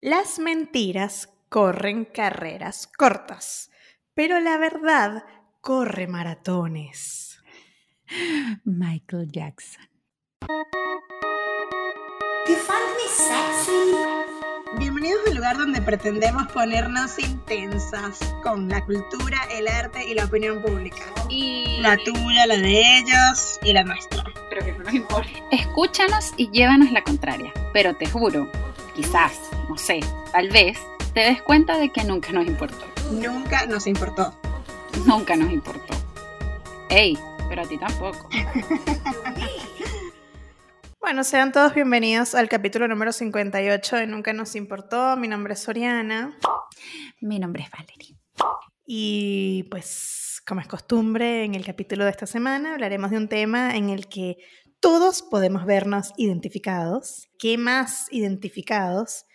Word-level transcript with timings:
Las 0.00 0.38
mentiras 0.38 1.28
corren 1.48 2.04
carreras 2.04 2.86
cortas, 2.86 3.70
pero 4.14 4.40
la 4.40 4.56
verdad 4.56 5.24
corre 5.60 6.06
maratones. 6.06 7.42
Michael 8.64 9.30
Jackson. 9.30 9.86
You 12.48 12.56
find 12.56 12.96
me 12.96 13.08
sexy? 13.08 13.70
Bienvenidos 14.78 15.20
al 15.26 15.34
lugar 15.34 15.58
donde 15.58 15.82
pretendemos 15.82 16.50
ponernos 16.52 17.18
intensas 17.18 18.18
con 18.42 18.68
la 18.68 18.84
cultura, 18.86 19.38
el 19.52 19.68
arte 19.68 20.04
y 20.08 20.14
la 20.14 20.24
opinión 20.24 20.62
pública. 20.62 21.02
Y 21.28 21.78
La 21.80 21.96
tuya, 21.98 22.46
la 22.46 22.56
de 22.56 22.98
ellos 22.98 23.58
y 23.62 23.72
la 23.74 23.84
nuestra. 23.84 24.24
pero 24.48 24.64
que 24.64 24.72
no 24.72 24.84
nos 24.84 24.94
importa. 24.94 25.30
Escúchanos 25.52 26.32
y 26.36 26.50
llévanos 26.50 26.90
la 26.90 27.04
contraria. 27.04 27.52
Pero 27.72 27.94
te 27.94 28.06
juro, 28.06 28.50
quizás, 29.00 29.32
no 29.66 29.78
sé, 29.78 30.00
tal 30.30 30.50
vez, 30.50 30.78
te 31.14 31.20
des 31.20 31.40
cuenta 31.40 31.78
de 31.78 31.90
que 31.90 32.04
nunca 32.04 32.32
nos 32.32 32.46
importó. 32.46 32.84
Nunca 33.10 33.64
nos 33.64 33.86
importó. 33.86 34.38
Nunca 35.06 35.36
nos 35.36 35.50
importó. 35.50 35.94
Ey, 36.90 37.16
pero 37.48 37.62
a 37.62 37.66
ti 37.66 37.78
tampoco. 37.78 38.28
Bueno, 41.00 41.24
sean 41.24 41.50
todos 41.50 41.74
bienvenidos 41.74 42.36
al 42.36 42.48
capítulo 42.48 42.86
número 42.86 43.10
58 43.10 43.96
de 43.96 44.06
Nunca 44.06 44.32
nos 44.32 44.54
importó. 44.54 45.16
Mi 45.16 45.26
nombre 45.26 45.54
es 45.54 45.60
Soriana. 45.60 46.38
Mi 47.20 47.40
nombre 47.40 47.64
es 47.64 47.70
Valerie. 47.70 48.16
Y 48.86 49.64
pues, 49.70 50.40
como 50.46 50.60
es 50.60 50.68
costumbre, 50.68 51.44
en 51.44 51.56
el 51.56 51.64
capítulo 51.64 52.04
de 52.04 52.10
esta 52.10 52.26
semana 52.26 52.74
hablaremos 52.74 53.10
de 53.10 53.16
un 53.16 53.28
tema 53.28 53.74
en 53.74 53.88
el 53.88 54.08
que 54.08 54.36
todos 54.80 55.22
podemos 55.22 55.66
vernos 55.66 56.12
identificados. 56.16 57.28
¿Qué 57.38 57.58
más 57.58 58.06
identificados 58.10 59.26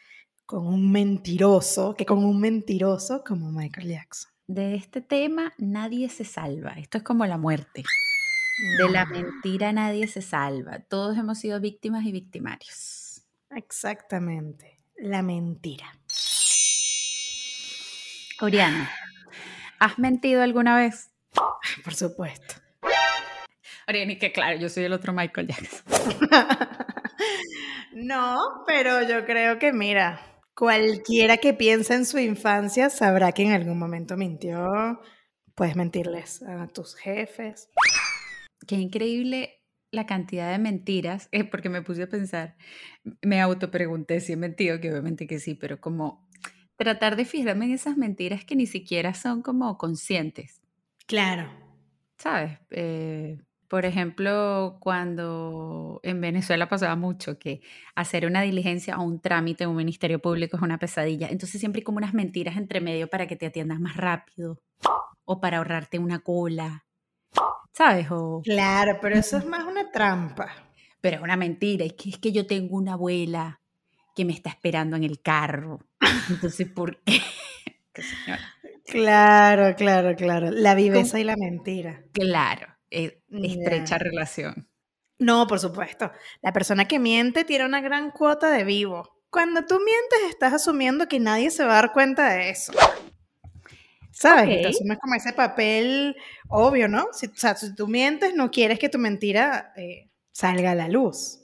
con 0.45 0.67
un 0.67 0.91
mentiroso 0.91 1.95
que 1.95 2.05
con 2.05 2.25
un 2.25 2.39
mentiroso 2.39 3.23
como 3.23 3.51
Michael 3.51 3.87
Jackson? 3.87 4.31
De 4.47 4.75
este 4.75 5.01
tema 5.01 5.53
nadie 5.57 6.09
se 6.09 6.25
salva. 6.25 6.71
Esto 6.73 6.97
es 6.97 7.03
como 7.03 7.25
la 7.25 7.37
muerte. 7.37 7.83
De 8.77 8.89
la 8.89 9.05
mentira 9.05 9.71
nadie 9.71 10.07
se 10.07 10.21
salva. 10.21 10.79
Todos 10.79 11.17
hemos 11.17 11.39
sido 11.39 11.59
víctimas 11.59 12.05
y 12.05 12.11
victimarios. 12.11 13.23
Exactamente, 13.51 14.79
la 14.97 15.21
mentira. 15.21 15.99
Oriana, 18.41 18.89
¿has 19.79 19.97
mentido 19.99 20.41
alguna 20.41 20.75
vez? 20.75 21.09
Por 21.83 21.93
supuesto. 21.93 22.64
Oriana, 23.87 24.13
y 24.13 24.17
que 24.17 24.31
claro, 24.31 24.57
yo 24.59 24.69
soy 24.69 24.83
el 24.85 24.93
otro 24.93 25.13
Michael 25.13 25.47
Jackson. 25.47 25.83
no, 27.93 28.63
pero 28.65 29.07
yo 29.07 29.25
creo 29.25 29.59
que, 29.59 29.73
mira, 29.73 30.19
cualquiera 30.55 31.37
que 31.37 31.53
piense 31.53 31.93
en 31.93 32.05
su 32.05 32.17
infancia 32.19 32.89
sabrá 32.89 33.31
que 33.31 33.43
en 33.43 33.51
algún 33.51 33.77
momento 33.77 34.17
mintió. 34.17 34.99
Puedes 35.53 35.75
mentirles 35.75 36.41
a 36.43 36.67
tus 36.67 36.95
jefes. 36.95 37.69
Qué 38.67 38.75
increíble 38.75 39.61
la 39.91 40.05
cantidad 40.05 40.51
de 40.51 40.57
mentiras, 40.57 41.29
eh, 41.31 41.45
porque 41.45 41.69
me 41.69 41.81
puse 41.81 42.03
a 42.03 42.09
pensar, 42.09 42.57
me 43.21 43.39
autopregunté 43.39 44.19
si 44.19 44.33
he 44.33 44.35
mentido, 44.35 44.81
que 44.81 44.91
obviamente 44.91 45.25
que 45.27 45.39
sí, 45.39 45.53
pero 45.55 45.79
como 45.79 46.27
tratar 46.75 47.15
de 47.15 47.23
fijarme 47.23 47.65
en 47.65 47.71
esas 47.71 47.95
mentiras 47.95 48.43
que 48.43 48.55
ni 48.57 48.65
siquiera 48.65 49.13
son 49.13 49.41
como 49.41 49.77
conscientes, 49.77 50.61
Claro. 51.07 51.49
¿sabes? 52.17 52.59
Eh, 52.71 53.37
por 53.75 53.83
ejemplo, 53.85 54.77
cuando 54.79 55.99
en 56.01 56.21
Venezuela 56.21 56.69
pasaba 56.69 56.95
mucho 56.95 57.37
que 57.37 57.59
hacer 57.93 58.25
una 58.25 58.41
diligencia 58.41 58.97
o 58.97 59.03
un 59.03 59.19
trámite 59.19 59.65
en 59.65 59.69
un 59.69 59.75
ministerio 59.75 60.19
público 60.19 60.55
es 60.55 60.63
una 60.63 60.77
pesadilla, 60.77 61.27
entonces 61.27 61.59
siempre 61.59 61.81
hay 61.81 61.83
como 61.83 61.97
unas 61.97 62.13
mentiras 62.13 62.55
entre 62.55 62.79
medio 62.79 63.09
para 63.09 63.27
que 63.27 63.35
te 63.35 63.47
atiendas 63.47 63.81
más 63.81 63.97
rápido 63.97 64.61
o 65.25 65.41
para 65.41 65.57
ahorrarte 65.57 65.99
una 65.99 66.19
cola, 66.19 66.85
¿sabes? 67.73 68.07
O, 68.11 68.41
Claro, 68.45 68.97
pero 69.01 69.17
eso 69.17 69.39
es 69.39 69.45
más 69.45 69.65
una 69.65 69.91
trampa. 69.91 70.53
pero 71.01 71.17
es 71.17 71.21
una 71.21 71.35
mentira, 71.35 71.83
es 71.83 71.95
que, 71.95 72.11
es 72.11 72.17
que 72.17 72.31
yo 72.31 72.47
tengo 72.47 72.77
una 72.77 72.93
abuela 72.93 73.59
que 74.15 74.23
me 74.23 74.31
está 74.31 74.51
esperando 74.51 74.95
en 74.95 75.03
el 75.03 75.21
carro. 75.21 75.81
Entonces, 76.29 76.69
¿por 76.69 77.01
qué? 77.03 77.19
Claro, 78.85 79.75
claro, 79.75 80.15
claro. 80.15 80.51
La 80.51 80.75
viveza 80.75 81.19
y 81.19 81.23
la 81.23 81.35
mentira. 81.35 82.03
Claro, 82.13 82.74
eh, 82.91 83.21
estrecha 83.31 83.97
relación. 83.97 84.67
No, 85.19 85.47
por 85.47 85.59
supuesto. 85.59 86.11
La 86.41 86.51
persona 86.53 86.87
que 86.87 86.99
miente 86.99 87.43
tiene 87.45 87.65
una 87.65 87.81
gran 87.81 88.11
cuota 88.11 88.51
de 88.51 88.63
vivo. 88.63 89.09
Cuando 89.29 89.65
tú 89.65 89.75
mientes, 89.75 90.19
estás 90.29 90.53
asumiendo 90.53 91.07
que 91.07 91.19
nadie 91.19 91.51
se 91.51 91.63
va 91.63 91.71
a 91.73 91.81
dar 91.81 91.93
cuenta 91.93 92.29
de 92.33 92.49
eso. 92.49 92.73
¿Sabes? 94.11 94.47
Y 94.49 94.55
Ok. 94.55 94.61
Te 94.61 94.67
asumes 94.69 94.97
como 94.99 95.15
ese 95.15 95.33
papel 95.33 96.15
obvio, 96.47 96.87
¿no? 96.87 97.07
Si, 97.11 97.27
o 97.27 97.35
sea, 97.35 97.55
si 97.55 97.75
tú 97.75 97.87
mientes, 97.87 98.33
no 98.33 98.49
quieres 98.51 98.79
que 98.79 98.89
tu 98.89 98.97
mentira 98.97 99.73
eh, 99.75 100.09
salga 100.31 100.71
a 100.71 100.75
la 100.75 100.87
luz. 100.87 101.39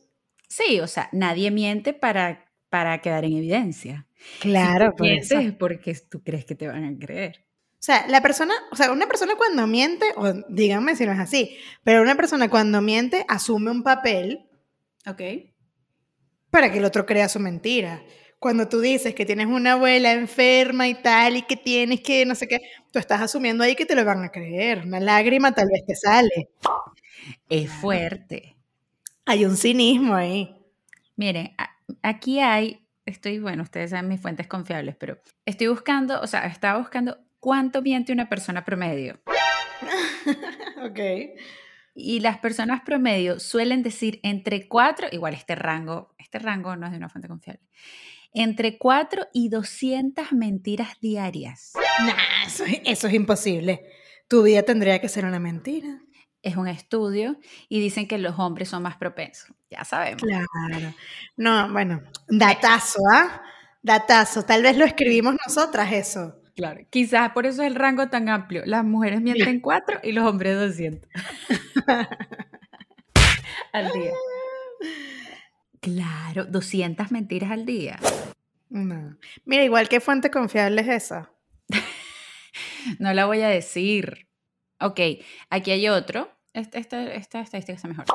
Sí, 0.48 0.80
o 0.80 0.88
sea, 0.88 1.10
nadie 1.12 1.52
miente 1.52 1.94
para, 1.94 2.46
para 2.70 3.00
quedar 3.02 3.26
en 3.26 3.38
evidencia. 3.38 4.08
Claro, 4.40 4.88
si 4.88 4.92
tú 4.92 4.96
por 4.98 5.08
eso. 5.08 5.36
mientes 5.36 5.46
es 5.48 5.54
porque 5.54 5.96
tú 6.10 6.24
crees 6.24 6.46
que 6.46 6.56
te 6.56 6.68
van 6.68 6.86
a 6.86 6.98
creer. 6.98 7.46
O 7.82 7.84
sea, 7.84 8.06
la 8.08 8.22
persona, 8.22 8.54
o 8.72 8.76
sea, 8.76 8.92
una 8.92 9.08
persona 9.08 9.34
cuando 9.36 9.66
miente, 9.66 10.06
o 10.16 10.32
díganme 10.50 10.96
si 10.96 11.04
no 11.04 11.14
es 11.14 11.20
así, 11.20 11.58
pero 11.84 12.04
una 12.04 12.14
persona 12.14 12.48
cuando 12.48 12.80
miente 12.80 13.26
asume 13.28 13.72
un 13.72 13.82
papel 13.82 14.48
Ok. 15.08 15.22
para 16.52 16.72
que 16.72 16.78
el 16.78 16.86
otro 16.86 17.08
crea 17.08 17.28
su 17.28 17.40
mentira. 17.40 18.04
Cuando 18.38 18.68
tú 18.70 18.82
dices 18.82 19.16
que 19.16 19.26
tienes 19.26 19.48
una 19.48 19.72
abuela 19.74 20.12
enferma 20.12 20.88
y 20.88 20.94
tal, 20.94 21.38
y 21.38 21.42
que 21.42 21.56
tienes 21.56 22.02
que 22.02 22.24
no 22.28 22.36
sé 22.36 22.48
qué, 22.48 22.62
tú 22.92 23.00
estás 23.00 23.20
asumiendo 23.20 23.64
ahí 23.64 23.76
que 23.76 23.88
te 23.88 23.96
lo 23.96 24.06
van 24.06 24.24
a 24.24 24.30
creer. 24.30 24.84
Una 24.86 25.00
lágrima 25.00 25.52
tal 25.52 25.68
vez 25.72 25.84
te 25.88 25.96
sale. 25.96 26.50
Es 27.50 27.72
fuerte. 27.72 28.58
Hay 29.26 29.44
un 29.44 29.58
cinismo 29.58 30.14
ahí. 30.14 30.56
Miren, 31.16 31.56
aquí 32.04 32.40
hay, 32.42 32.88
estoy, 33.08 33.40
bueno, 33.40 33.64
ustedes 33.64 33.90
saben 33.90 34.08
mis 34.08 34.22
fuentes 34.22 34.46
confiables, 34.46 34.96
pero 35.00 35.18
estoy 35.46 35.66
buscando, 35.68 36.22
o 36.22 36.28
sea, 36.28 36.46
estaba 36.46 36.78
buscando 36.78 37.18
cuánto 37.42 37.82
miente 37.82 38.14
una 38.14 38.30
persona 38.30 38.64
promedio. 38.64 39.20
ok. 40.86 41.00
Y 41.94 42.22
las 42.22 42.38
personas 42.38 42.82
promedio 42.86 43.42
suelen 43.42 43.84
decir 43.84 44.22
entre 44.24 44.70
4, 44.70 45.10
igual 45.12 45.34
este 45.34 45.56
rango, 45.56 46.16
este 46.18 46.40
rango 46.40 46.78
no 46.78 46.86
es 46.86 46.94
de 46.94 46.98
una 46.98 47.10
fuente 47.10 47.28
confiable, 47.28 47.62
entre 48.34 48.78
4 48.78 49.28
y 49.34 49.50
200 49.50 50.32
mentiras 50.32 50.98
diarias. 51.02 51.74
Nah, 52.00 52.46
eso, 52.48 52.64
eso 52.86 53.08
es 53.08 53.14
imposible. 53.14 53.86
Tu 54.30 54.42
vida 54.44 54.64
tendría 54.64 55.02
que 55.02 55.10
ser 55.10 55.26
una 55.26 55.40
mentira. 55.40 56.00
Es 56.42 56.56
un 56.56 56.68
estudio 56.68 57.38
y 57.68 57.82
dicen 57.82 58.08
que 58.08 58.18
los 58.18 58.40
hombres 58.40 58.70
son 58.70 58.84
más 58.84 58.96
propensos. 58.96 59.54
Ya 59.70 59.84
sabemos. 59.84 60.24
Claro. 60.24 60.94
No, 61.36 61.72
bueno, 61.72 62.02
datazo, 62.30 63.00
¿ah? 63.14 63.42
Datazo. 63.84 64.44
Tal 64.44 64.64
vez 64.64 64.78
lo 64.78 64.86
escribimos 64.86 65.36
nosotras 65.46 65.92
eso. 65.92 66.41
Claro. 66.56 66.82
Quizás 66.90 67.32
por 67.32 67.46
eso 67.46 67.62
es 67.62 67.68
el 67.68 67.76
rango 67.76 68.10
tan 68.10 68.30
amplio. 68.30 68.64
Las 68.66 68.84
mujeres 68.84 69.22
mienten 69.22 69.60
4 69.62 70.00
y 70.04 70.12
los 70.12 70.26
hombres 70.28 70.58
200. 70.60 71.10
al 73.74 73.92
día. 73.92 74.12
Claro, 75.80 76.46
200 76.46 77.12
mentiras 77.12 77.52
al 77.52 77.66
día. 77.66 78.00
No. 78.70 79.18
Mira, 79.46 79.64
igual 79.64 79.90
qué 79.90 80.00
fuente 80.00 80.30
confiable 80.32 80.82
es 80.82 80.88
esa. 80.88 81.32
No 83.00 83.14
la 83.14 83.28
voy 83.28 83.42
a 83.42 83.48
decir. 83.48 84.28
Ok, 84.80 85.00
aquí 85.52 85.70
hay 85.70 85.88
otro. 85.88 86.32
Esta, 86.54 86.80
esta, 86.80 87.14
esta 87.14 87.40
estadística 87.40 87.76
está 87.76 87.88
mejor. 87.88 88.06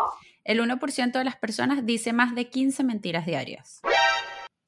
El 0.43 0.61
1% 0.61 1.13
de 1.13 1.25
las 1.25 1.37
personas 1.37 1.87
dice 1.87 2.13
más 2.13 2.35
de 2.35 2.51
15 2.51 2.83
mentiras 2.83 3.27
diarias. 3.27 3.81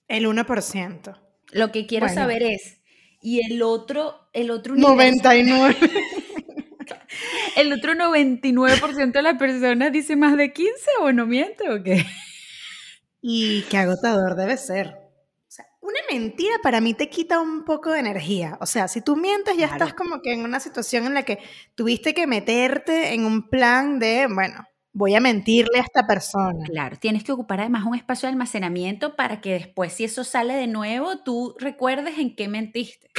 El 0.06 0.26
1%. 0.26 1.18
Lo 1.50 1.72
que 1.72 1.86
quiero 1.86 2.06
Bueno. 2.06 2.20
saber 2.20 2.42
es, 2.44 2.77
¿y 3.20 3.40
el 3.50 3.62
otro, 3.62 4.28
el 4.32 4.50
otro 4.50 4.74
universo? 4.74 4.94
99. 4.94 5.76
¿El 7.56 7.72
otro 7.72 7.94
99% 7.94 9.12
de 9.12 9.22
las 9.22 9.36
personas 9.38 9.92
dice 9.92 10.14
más 10.16 10.36
de 10.36 10.52
15 10.52 10.72
o 11.00 11.12
no 11.12 11.26
miente 11.26 11.68
o 11.70 11.82
qué? 11.82 12.04
Y 13.20 13.62
qué 13.62 13.78
agotador 13.78 14.36
debe 14.36 14.56
ser. 14.56 14.88
O 14.88 15.50
sea, 15.50 15.66
una 15.80 15.98
mentira 16.10 16.54
para 16.62 16.80
mí 16.80 16.94
te 16.94 17.08
quita 17.08 17.40
un 17.40 17.64
poco 17.64 17.90
de 17.90 17.98
energía. 18.00 18.56
O 18.60 18.66
sea, 18.66 18.86
si 18.86 19.00
tú 19.00 19.16
mientes 19.16 19.56
ya 19.56 19.66
Claro. 19.68 19.84
estás 19.84 19.94
como 19.94 20.22
que 20.22 20.32
en 20.32 20.44
una 20.44 20.60
situación 20.60 21.06
en 21.06 21.14
la 21.14 21.24
que 21.24 21.38
tuviste 21.74 22.14
que 22.14 22.26
meterte 22.28 23.14
en 23.14 23.24
un 23.24 23.48
plan 23.48 23.98
de, 23.98 24.28
bueno, 24.32 24.64
voy 24.98 25.14
a 25.14 25.20
mentirle 25.20 25.78
a 25.78 25.82
esta 25.82 26.06
persona. 26.06 26.64
Claro, 26.66 26.96
tienes 26.98 27.24
que 27.24 27.32
ocupar 27.32 27.60
además 27.60 27.84
un 27.86 27.94
espacio 27.94 28.26
de 28.26 28.32
almacenamiento 28.32 29.16
para 29.16 29.40
que 29.40 29.52
después, 29.52 29.92
si 29.92 30.04
eso 30.04 30.24
sale 30.24 30.54
de 30.54 30.66
nuevo, 30.66 31.18
tú 31.22 31.54
recuerdes 31.58 32.18
en 32.18 32.34
qué 32.34 32.48
mentiste. 32.48 33.10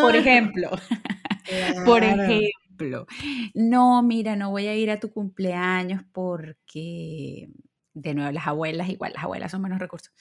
Por 0.00 0.14
ejemplo, 0.16 0.70
por 1.84 2.04
ejemplo, 2.04 3.06
no, 3.54 4.02
mira, 4.02 4.36
no 4.36 4.50
voy 4.50 4.66
a 4.68 4.74
ir 4.76 4.90
a 4.90 5.00
tu 5.00 5.10
cumpleaños 5.12 6.02
porque, 6.12 7.48
de 7.94 8.14
nuevo, 8.14 8.30
las 8.32 8.46
abuelas, 8.46 8.88
igual, 8.88 9.12
las 9.14 9.24
abuelas 9.24 9.50
son 9.50 9.62
menos 9.62 9.78
recursos. 9.78 10.12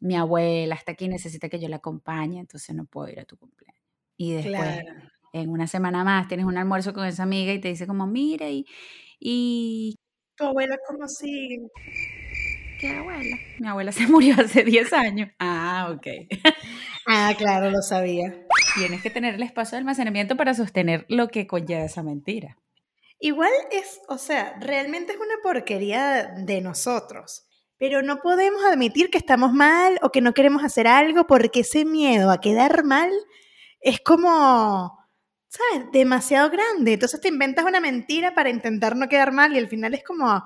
mi 0.00 0.16
abuela 0.16 0.74
está 0.76 0.92
aquí, 0.92 1.08
necesita 1.08 1.48
que 1.48 1.58
yo 1.60 1.68
la 1.68 1.76
acompañe, 1.76 2.40
entonces 2.40 2.74
no 2.76 2.84
puedo 2.86 3.08
ir 3.10 3.20
a 3.20 3.24
tu 3.24 3.36
cumpleaños. 3.36 3.82
Y 4.16 4.32
después, 4.34 4.56
Claro. 4.58 4.88
en 5.32 5.50
una 5.50 5.66
semana 5.66 6.04
más, 6.04 6.28
tienes 6.28 6.46
un 6.46 6.56
almuerzo 6.58 6.92
con 6.94 7.06
esa 7.06 7.24
amiga 7.24 7.52
y 7.52 7.60
te 7.60 7.68
dice 7.68 7.86
como, 7.86 8.06
mira, 8.06 8.48
y, 8.50 8.66
y 9.20 9.96
Tu 10.38 10.44
abuela, 10.44 10.78
¿cómo 10.86 11.08
sigue? 11.08 11.68
¿qué 12.78 12.90
abuela? 12.90 13.36
Mi 13.58 13.68
abuela 13.68 13.92
se 13.92 14.06
murió 14.06 14.36
hace 14.38 14.64
10 14.64 14.92
años. 14.92 15.30
Ah, 15.38 15.92
ok. 15.94 16.06
Ah, 17.10 17.32
claro, 17.38 17.70
lo 17.70 17.80
sabía. 17.80 18.46
Tienes 18.76 19.00
que 19.00 19.08
tener 19.08 19.36
el 19.36 19.42
espacio 19.42 19.76
de 19.76 19.78
almacenamiento 19.78 20.36
para 20.36 20.52
sostener 20.52 21.06
lo 21.08 21.28
que 21.28 21.46
conlleva 21.46 21.82
esa 21.82 22.02
mentira. 22.02 22.58
Igual 23.18 23.50
es, 23.72 24.02
o 24.08 24.18
sea, 24.18 24.58
realmente 24.60 25.12
es 25.12 25.18
una 25.18 25.36
porquería 25.42 26.34
de 26.36 26.60
nosotros. 26.60 27.46
Pero 27.78 28.02
no 28.02 28.20
podemos 28.20 28.62
admitir 28.62 29.08
que 29.08 29.16
estamos 29.16 29.54
mal 29.54 29.98
o 30.02 30.10
que 30.12 30.20
no 30.20 30.34
queremos 30.34 30.62
hacer 30.64 30.86
algo 30.86 31.26
porque 31.26 31.60
ese 31.60 31.86
miedo 31.86 32.30
a 32.30 32.42
quedar 32.42 32.84
mal 32.84 33.10
es 33.80 34.00
como, 34.00 34.97
¿sabes? 35.48 35.90
Demasiado 35.92 36.50
grande. 36.50 36.94
Entonces 36.94 37.20
te 37.20 37.28
inventas 37.28 37.64
una 37.64 37.80
mentira 37.80 38.34
para 38.34 38.50
intentar 38.50 38.96
no 38.96 39.08
quedar 39.08 39.32
mal 39.32 39.52
y 39.54 39.58
al 39.58 39.68
final 39.68 39.94
es 39.94 40.04
como, 40.04 40.42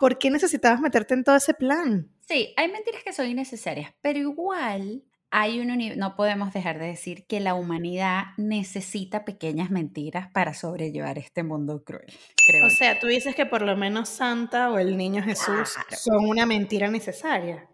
¿por 0.00 0.18
qué 0.18 0.30
necesitabas 0.30 0.80
meterte 0.80 1.14
en 1.14 1.24
todo 1.24 1.36
ese 1.36 1.54
plan? 1.54 2.10
Sí, 2.26 2.52
hay 2.56 2.70
mentiras 2.70 3.02
que 3.04 3.12
son 3.12 3.26
innecesarias, 3.26 3.92
pero 4.00 4.18
igual 4.18 5.04
hay 5.30 5.60
un 5.60 5.68
no 5.98 6.16
podemos 6.16 6.54
dejar 6.54 6.78
de 6.78 6.86
decir 6.86 7.26
que 7.26 7.38
la 7.40 7.54
humanidad 7.54 8.28
necesita 8.38 9.26
pequeñas 9.26 9.70
mentiras 9.70 10.28
para 10.32 10.54
sobrellevar 10.54 11.18
este 11.18 11.42
mundo 11.42 11.84
cruel. 11.84 12.06
Creo 12.46 12.66
O 12.66 12.70
sea, 12.70 12.98
tú 12.98 13.06
dices 13.08 13.34
que 13.34 13.44
por 13.44 13.60
lo 13.60 13.76
menos 13.76 14.08
Santa 14.08 14.70
o 14.70 14.78
el 14.78 14.96
niño 14.96 15.22
Jesús 15.22 15.74
Claro. 15.74 15.96
son 16.02 16.26
una 16.28 16.46
mentira 16.46 16.90
necesaria. 16.90 17.68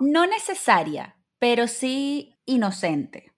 no 0.00 0.26
necesaria, 0.26 1.16
pero 1.38 1.66
sí 1.66 2.34
inocente. 2.44 3.32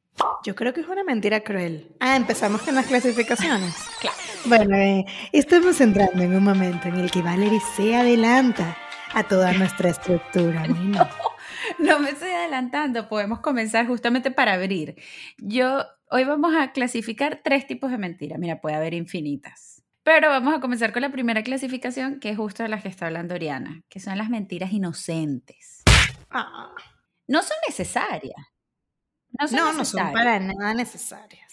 Yo 0.44 0.54
creo 0.54 0.72
que 0.72 0.80
es 0.80 0.88
una 0.88 1.04
mentira 1.04 1.40
cruel. 1.40 1.94
Ah, 2.00 2.16
empezamos 2.16 2.62
con 2.62 2.74
las 2.74 2.86
clasificaciones. 2.86 3.74
Claro. 4.00 4.16
Bueno, 4.46 4.76
eh, 4.76 5.04
estamos 5.32 5.78
entrando 5.82 6.22
en 6.22 6.34
un 6.34 6.42
momento 6.42 6.88
en 6.88 6.94
el 6.96 7.10
que 7.10 7.20
Valerie 7.20 7.60
se 7.76 7.94
adelanta 7.94 8.74
a 9.12 9.22
toda 9.24 9.52
nuestra 9.52 9.90
estructura. 9.90 10.64
Bueno, 10.66 11.06
No 11.78 11.98
me 12.00 12.10
estoy 12.10 12.30
adelantando, 12.30 13.08
podemos 13.08 13.40
comenzar 13.40 13.86
justamente 13.86 14.30
para 14.30 14.54
abrir. 14.54 14.96
Yo, 15.36 15.84
hoy 16.10 16.24
vamos 16.24 16.54
a 16.56 16.72
clasificar 16.72 17.42
tres 17.44 17.66
tipos 17.66 17.90
de 17.90 17.98
mentiras. 17.98 18.38
Mira, 18.38 18.60
puede 18.62 18.76
haber 18.76 18.94
infinitas. 18.94 19.82
Pero 20.02 20.30
vamos 20.30 20.54
a 20.54 20.60
comenzar 20.60 20.92
con 20.92 21.02
la 21.02 21.10
primera 21.12 21.42
clasificación, 21.42 22.18
que 22.18 22.30
es 22.30 22.36
justo 22.38 22.62
de 22.62 22.70
las 22.70 22.82
que 22.82 22.88
está 22.88 23.06
hablando 23.06 23.34
Oriana, 23.34 23.82
que 23.90 24.00
son 24.00 24.16
las 24.16 24.30
mentiras 24.30 24.72
inocentes. 24.72 25.82
ah, 26.30 26.70
No 27.28 27.42
son 27.42 27.56
necesarias. 27.68 28.34
No 29.38 29.48
son 29.48 29.56
no, 29.56 29.72
no 29.72 29.84
son 29.84 30.12
para 30.12 30.38
nada 30.40 30.74
necesarias. 30.74 31.50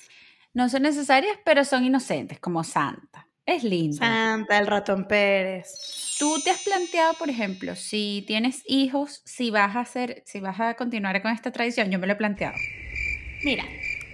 No 0.53 0.69
son 0.69 0.83
necesarias, 0.83 1.37
pero 1.45 1.63
son 1.63 1.85
inocentes, 1.85 2.39
como 2.39 2.63
Santa. 2.63 3.27
Es 3.45 3.63
lindo. 3.63 3.97
Santa, 3.97 4.57
el 4.57 4.67
ratón 4.67 5.07
Pérez. 5.07 6.15
¿Tú 6.19 6.41
te 6.41 6.49
has 6.49 6.59
planteado, 6.63 7.13
por 7.13 7.29
ejemplo, 7.29 7.75
si 7.75 8.23
tienes 8.27 8.63
hijos, 8.65 9.21
si 9.23 9.51
vas 9.51 9.75
a 9.75 9.81
hacer, 9.81 10.23
si 10.25 10.39
vas 10.39 10.59
a 10.59 10.73
continuar 10.73 11.21
con 11.21 11.31
esta 11.31 11.51
tradición? 11.51 11.91
Yo 11.91 11.99
me 11.99 12.07
lo 12.07 12.13
he 12.13 12.17
planteado. 12.17 12.55
Mira, 13.43 13.63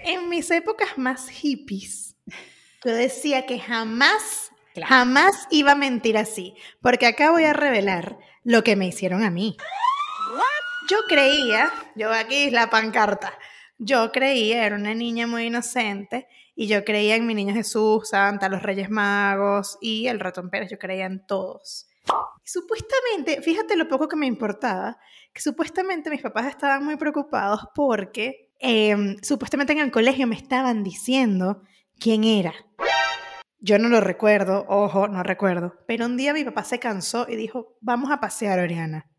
en 0.03 0.29
mis 0.29 0.51
épocas 0.51 0.97
más 0.97 1.29
hippies, 1.29 2.15
yo 2.85 2.91
decía 2.93 3.45
que 3.45 3.57
jamás, 3.59 4.51
Claro. 4.73 4.89
jamás 4.89 5.47
iba 5.49 5.71
a 5.71 5.75
mentir 5.75 6.17
así, 6.17 6.55
porque 6.81 7.05
acá 7.07 7.31
voy 7.31 7.45
a 7.45 7.53
revelar 7.53 8.17
lo 8.43 8.63
que 8.63 8.75
me 8.75 8.85
hicieron 8.87 9.23
a 9.23 9.29
mí. 9.29 9.55
Yo 10.89 10.97
creía, 11.07 11.71
yo 11.95 12.11
aquí 12.11 12.49
la 12.51 12.69
pancarta, 12.69 13.33
yo 13.83 14.11
creía, 14.11 14.65
era 14.65 14.75
una 14.75 14.93
niña 14.93 15.27
muy 15.27 15.43
inocente, 15.43 16.27
y 16.55 16.67
yo 16.67 16.83
creía 16.83 17.15
en 17.15 17.25
mi 17.25 17.33
niño 17.33 17.53
Jesús, 17.53 18.09
Santa, 18.09 18.49
los 18.49 18.61
Reyes 18.61 18.89
Magos 18.89 19.77
y 19.81 20.07
el 20.07 20.19
ratón 20.19 20.49
Pérez, 20.49 20.69
yo 20.69 20.77
creía 20.77 21.05
en 21.05 21.25
todos. 21.25 21.87
Supuestamente, 22.43 23.41
fíjate 23.41 23.75
lo 23.75 23.87
poco 23.87 24.07
que 24.07 24.15
me 24.15 24.27
importaba, 24.27 24.97
que 25.33 25.41
supuestamente 25.41 26.09
mis 26.09 26.21
papás 26.21 26.47
estaban 26.47 26.83
muy 26.83 26.97
preocupados 26.97 27.61
porque 27.73 28.51
em, 28.59 29.17
supuestamente 29.21 29.73
en 29.73 29.79
el 29.79 29.91
colegio 29.91 30.27
me 30.27 30.35
estaban 30.35 30.83
diciendo 30.83 31.63
quién 31.99 32.23
era. 32.23 32.53
Yo 33.59 33.79
no 33.79 33.87
lo 33.87 34.01
recuerdo, 34.01 34.65
ojo, 34.67 35.07
no 35.07 35.23
recuerdo. 35.23 35.73
Pero 35.87 36.05
un 36.05 36.17
día 36.17 36.33
mi 36.33 36.43
papá 36.43 36.65
se 36.65 36.79
cansó 36.79 37.25
y 37.29 37.37
dijo, 37.37 37.77
vamos 37.79 38.11
a 38.11 38.19
pasear, 38.19 38.59
Oriana. 38.59 39.09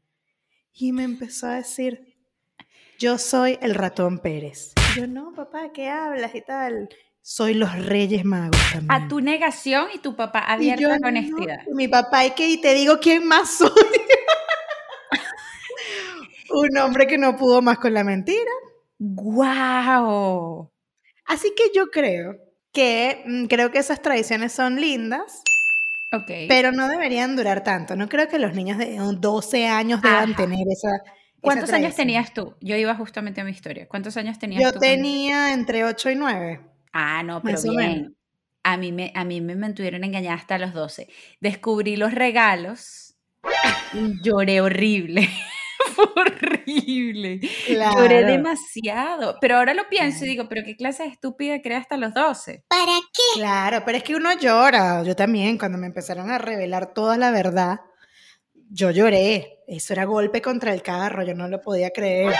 Y 0.72 0.92
me 0.92 1.04
empezó 1.04 1.46
a 1.46 1.54
decir, 1.54 2.13
yo 2.98 3.18
soy 3.18 3.58
el 3.62 3.74
ratón 3.74 4.18
Pérez. 4.18 4.72
Y 4.94 5.00
yo, 5.00 5.06
no, 5.06 5.32
papá, 5.34 5.70
¿qué 5.72 5.88
hablas 5.88 6.34
y 6.34 6.42
tal? 6.42 6.88
Soy 7.22 7.54
los 7.54 7.74
Reyes 7.86 8.24
Magos 8.24 8.60
también. 8.72 8.92
A 9.02 9.08
tu 9.08 9.20
negación 9.20 9.86
y 9.94 9.98
tu 9.98 10.14
papá 10.14 10.44
Y 10.48 10.52
abierto 10.52 10.82
yo, 10.82 10.88
a 10.90 10.92
la 10.92 10.98
"No". 10.98 11.08
honestidad. 11.08 11.60
Y 11.70 11.74
mi 11.74 11.88
papá, 11.88 12.26
¿y 12.26 12.32
qué? 12.32 12.48
Y 12.50 12.60
te 12.60 12.74
digo 12.74 12.98
quién 13.00 13.26
más 13.26 13.50
soy. 13.56 13.70
Un 16.50 16.76
hombre 16.78 17.06
que 17.06 17.18
no 17.18 17.36
pudo 17.36 17.62
más 17.62 17.78
con 17.78 17.94
la 17.94 18.04
mentira. 18.04 18.50
¡Guau! 18.98 20.70
Así 21.26 21.52
que 21.56 21.64
yo 21.74 21.86
creo 21.90 22.36
que 22.72 23.22
mm, 23.26 23.46
creo 23.46 23.70
que 23.70 23.78
esas 23.78 24.02
tradiciones 24.02 24.52
son 24.52 24.80
lindas, 24.80 25.42
Ok. 26.12 26.30
pero 26.48 26.70
no 26.72 26.88
deberían 26.88 27.34
durar 27.36 27.64
tanto. 27.64 27.96
No 27.96 28.08
creo 28.08 28.28
que 28.28 28.38
los 28.38 28.54
niños 28.54 28.78
de 28.78 28.96
12 29.18 29.66
años 29.66 30.02
deban 30.02 30.30
Ajá. 30.32 30.36
tener 30.36 30.66
esa. 30.70 30.88
¿Cuántos 31.44 31.72
años 31.72 31.94
tenías 31.94 32.32
tú? 32.34 32.54
Yo 32.60 32.76
iba 32.76 32.94
justamente 32.94 33.40
a 33.40 33.44
mi 33.44 33.50
historia. 33.52 33.86
¿Cuántos 33.88 34.16
años 34.16 34.38
tenías 34.38 34.62
Yo 34.62 34.72
tú? 34.72 34.78
cuando- 34.78 34.94
tenía 34.96 35.52
entre 35.52 35.84
8 35.84 36.10
y 36.10 36.16
9. 36.16 36.60
Ah, 36.92 37.22
no, 37.22 37.40
pero 37.42 37.54
más 37.54 37.62
bien. 37.64 37.76
menos. 37.76 38.12
A 38.66 38.76
mí, 38.78 38.92
me, 38.92 39.12
a 39.14 39.24
mí 39.24 39.40
me 39.42 39.56
mantuvieron 39.56 40.04
engañada 40.04 40.36
hasta 40.36 40.56
los 40.58 40.72
12. 40.72 41.08
Descubrí 41.40 41.96
los 41.96 42.14
regalos 42.14 43.14
y 43.92 44.20
lloré 44.22 44.60
horrible. 44.60 45.28
Horrible. 46.16 47.40
Lloré 47.68 47.74
Claro. 47.76 48.26
demasiado. 48.26 49.36
Pero 49.40 49.56
ahora 49.56 49.74
lo 49.74 49.88
pienso 49.88 50.24
y 50.24 50.28
digo, 50.28 50.48
pero 50.48 50.62
qué 50.64 50.76
clase 50.76 51.02
de 51.04 51.10
estúpida 51.10 51.60
creé 51.62 51.76
hasta 51.76 51.96
los 51.96 52.14
12. 52.14 52.64
¿Para 52.68 52.84
qué? 53.12 53.22
Claro, 53.40 53.82
pero 53.84 53.98
es 53.98 54.04
que 54.04 54.14
uno 54.16 54.32
llora. 54.38 55.02
Yo 55.04 55.14
también, 55.14 55.58
cuando 55.58 55.78
me 55.78 55.86
empezaron 55.86 56.30
a 56.30 56.38
revelar 56.38 56.94
toda 56.94 57.16
la 57.16 57.30
verdad, 57.30 57.80
yo 58.74 58.90
lloré. 58.90 59.60
Eso 59.66 59.94
era 59.94 60.04
golpe 60.04 60.42
contra 60.42 60.74
el 60.74 60.82
carro, 60.82 61.24
yo 61.24 61.34
no 61.34 61.48
lo 61.48 61.60
podía 61.60 61.90
creer. 61.90 62.34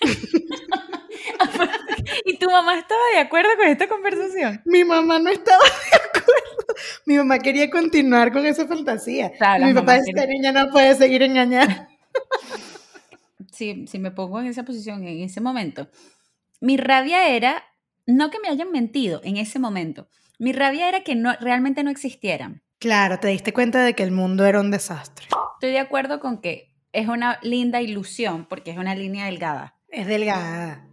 ¿Y 2.24 2.38
tu 2.38 2.50
mamá 2.50 2.78
estaba 2.78 3.00
de 3.14 3.20
acuerdo 3.20 3.50
con 3.56 3.66
esta 3.66 3.88
conversación? 3.88 4.60
Mi 4.64 4.84
mamá 4.84 5.18
no 5.18 5.30
estaba 5.30 5.64
de 5.64 5.96
acuerdo. 5.96 6.74
Mi 7.06 7.16
mamá 7.16 7.38
quería 7.38 7.70
continuar 7.70 8.32
con 8.32 8.46
esa 8.46 8.66
fantasía. 8.66 9.32
Claro, 9.32 9.66
mi 9.66 9.74
papá, 9.74 9.96
esta 9.96 10.26
niña 10.26 10.52
no 10.52 10.70
puede 10.70 10.94
seguir 10.94 11.22
engañando. 11.22 11.74
Si, 13.50 13.88
si 13.88 13.98
me 13.98 14.12
pongo 14.12 14.38
en 14.38 14.46
esa 14.46 14.62
posición, 14.62 15.02
en 15.02 15.20
ese 15.20 15.40
momento, 15.40 15.88
mi 16.60 16.76
rabia 16.76 17.28
era, 17.28 17.64
no 18.06 18.30
que 18.30 18.38
me 18.38 18.46
hayan 18.46 18.70
mentido 18.70 19.20
en 19.24 19.36
ese 19.36 19.58
momento, 19.58 20.06
mi 20.38 20.52
rabia 20.52 20.88
era 20.88 21.02
que 21.02 21.16
no, 21.16 21.34
realmente 21.40 21.82
no 21.82 21.90
existieran. 21.90 22.62
Claro, 22.78 23.18
te 23.18 23.28
diste 23.28 23.52
cuenta 23.52 23.82
de 23.84 23.94
que 23.94 24.02
el 24.04 24.12
mundo 24.12 24.46
era 24.46 24.60
un 24.60 24.70
desastre. 24.70 25.26
Estoy 25.54 25.72
de 25.72 25.80
acuerdo 25.80 26.20
con 26.20 26.40
que 26.40 26.76
es 26.92 27.08
una 27.08 27.38
linda 27.42 27.80
ilusión 27.80 28.46
porque 28.46 28.70
es 28.70 28.78
una 28.78 28.94
línea 28.94 29.26
delgada, 29.26 29.76
Es 29.88 30.06
delgada. 30.06 30.86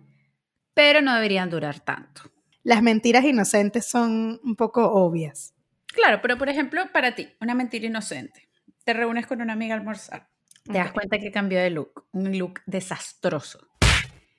pero 0.73 1.01
no 1.01 1.13
deberían 1.13 1.49
durar 1.49 1.79
tanto. 1.79 2.23
Las 2.63 2.81
mentiras 2.81 3.23
inocentes 3.23 3.85
son 3.87 4.39
un 4.43 4.55
poco 4.55 4.91
obvias. 4.91 5.53
Claro, 5.87 6.19
pero 6.21 6.37
por 6.37 6.49
ejemplo, 6.49 6.81
para 6.91 7.13
ti, 7.13 7.29
una 7.39 7.53
mentira 7.53 7.85
inocente. 7.85 8.49
Te 8.83 8.93
reúnes 8.93 9.27
con 9.27 9.41
una 9.41 9.53
amiga 9.53 9.75
a 9.75 9.77
almorzar. 9.77 10.29
Te 10.63 10.73
das 10.73 10.91
cuenta 10.91 11.19
que 11.19 11.31
cambió 11.31 11.59
de 11.59 11.69
look, 11.69 12.07
un 12.11 12.37
look 12.37 12.61
desastroso. 12.65 13.67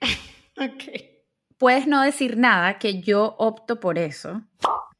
Ok. 0.58 0.84
Puedes 1.58 1.86
no 1.86 2.00
decir 2.02 2.38
nada, 2.38 2.78
que 2.78 3.02
yo 3.02 3.36
opto 3.38 3.78
por 3.78 3.98
eso, 3.98 4.42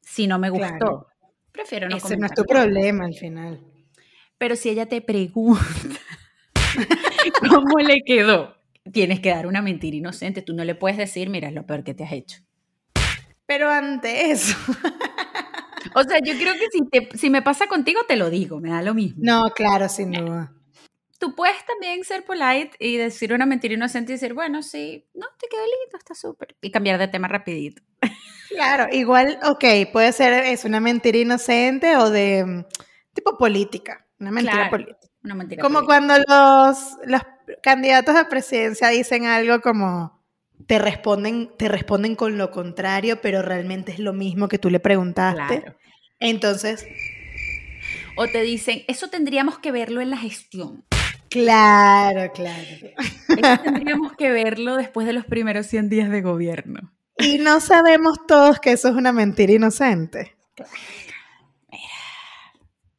si 0.01 0.27
no 0.27 0.37
me 0.37 0.51
gustó. 0.51 0.67
Claro. 0.77 1.07
Prefiero 1.57 1.89
no 1.89 1.97
Ese 1.97 2.15
no 2.17 2.27
es 2.27 2.33
tu 2.35 2.43
problema 2.45 3.05
al 3.05 3.15
final. 3.15 3.59
Pero 4.37 4.55
si 4.55 4.69
ella 4.69 4.85
te 4.85 5.01
pregunta 5.01 5.65
cómo 7.49 7.79
le 7.79 8.03
quedó, 8.05 8.55
tienes 8.93 9.19
que 9.21 9.29
dar 9.29 9.47
una 9.47 9.63
mentira 9.63 9.97
inocente. 9.97 10.43
Tú 10.43 10.53
no 10.53 10.63
le 10.63 10.75
puedes 10.75 10.99
decir, 10.99 11.31
mira, 11.31 11.47
es 11.47 11.55
lo 11.55 11.65
peor 11.65 11.83
que 11.83 11.95
te 11.95 12.03
has 12.03 12.11
hecho. 12.11 12.37
Pero 13.47 13.71
ante 13.71 14.29
eso. 14.29 14.55
O 15.95 16.03
sea, 16.03 16.19
yo 16.23 16.37
creo 16.37 16.53
que 16.53 16.67
si, 16.71 16.85
te- 16.85 17.17
si 17.17 17.29
me 17.31 17.41
pasa 17.41 17.65
contigo, 17.65 18.01
te 18.07 18.17
lo 18.17 18.29
digo, 18.29 18.59
me 18.59 18.69
da 18.69 18.83
lo 18.83 18.93
mismo. 18.93 19.21
No, 19.23 19.49
claro, 19.55 19.89
sin 19.89 20.11
duda. 20.11 20.53
Tú 21.17 21.33
puedes 21.33 21.65
también 21.65 22.03
ser 22.03 22.23
polite 22.23 22.71
y 22.79 22.97
decir 22.97 23.33
una 23.33 23.47
mentira 23.47 23.73
inocente 23.73 24.11
y 24.11 24.15
decir, 24.15 24.35
bueno, 24.35 24.61
sí, 24.61 25.07
no, 25.15 25.25
te 25.39 25.47
quedó 25.49 25.61
lindo, 25.63 25.97
está 25.97 26.13
súper. 26.13 26.55
Y 26.61 26.69
cambiar 26.69 26.99
de 26.99 27.07
tema 27.07 27.27
rapidito. 27.27 27.81
Claro, 28.57 28.87
igual, 28.91 29.39
ok, 29.43 29.63
puede 29.93 30.11
ser 30.11 30.33
es 30.45 30.65
una 30.65 30.79
mentira 30.79 31.17
inocente 31.17 31.95
o 31.97 32.09
de 32.09 32.43
mm, 32.45 32.65
tipo 33.13 33.37
política, 33.37 34.05
una 34.19 34.31
mentira 34.31 34.55
Claro. 34.55 34.69
política. 34.71 34.97
Una 35.23 35.35
mentira. 35.35 35.61
Como 35.61 35.79
política. 35.85 35.99
cuando 36.07 36.15
los, 36.27 36.77
los 37.05 37.21
candidatos 37.61 38.15
a 38.15 38.29
presidencia 38.29 38.89
dicen 38.89 39.25
algo 39.25 39.61
como 39.61 40.23
te 40.65 40.79
responden, 40.79 41.51
te 41.57 41.67
responden 41.69 42.15
con 42.15 42.37
lo 42.37 42.49
contrario, 42.51 43.21
pero 43.21 43.41
realmente 43.41 43.91
es 43.91 43.99
lo 43.99 44.13
mismo 44.13 44.47
que 44.47 44.57
tú 44.57 44.69
le 44.69 44.79
preguntaste. 44.79 45.61
Claro. 45.61 45.77
Entonces, 46.19 46.85
O 48.15 48.27
te 48.27 48.41
dicen, 48.41 48.81
eso 48.87 49.09
tendríamos 49.09 49.59
que 49.59 49.71
verlo 49.71 50.01
en 50.01 50.09
la 50.09 50.17
gestión. 50.17 50.83
claro, 51.29 52.31
claro. 52.33 52.63
Eso 52.97 53.61
tendríamos 53.63 54.13
que 54.15 54.31
verlo 54.31 54.75
después 54.77 55.05
de 55.05 55.13
los 55.13 55.25
primeros 55.25 55.67
100 55.67 55.89
días 55.89 56.09
de 56.09 56.21
gobierno. 56.21 56.91
Y 57.19 57.37
no 57.39 57.59
sabemos 57.59 58.17
todos 58.27 58.59
que 58.59 58.71
eso 58.71 58.89
es 58.89 58.95
una 58.95 59.11
mentira 59.11 59.53
inocente. 59.53 60.35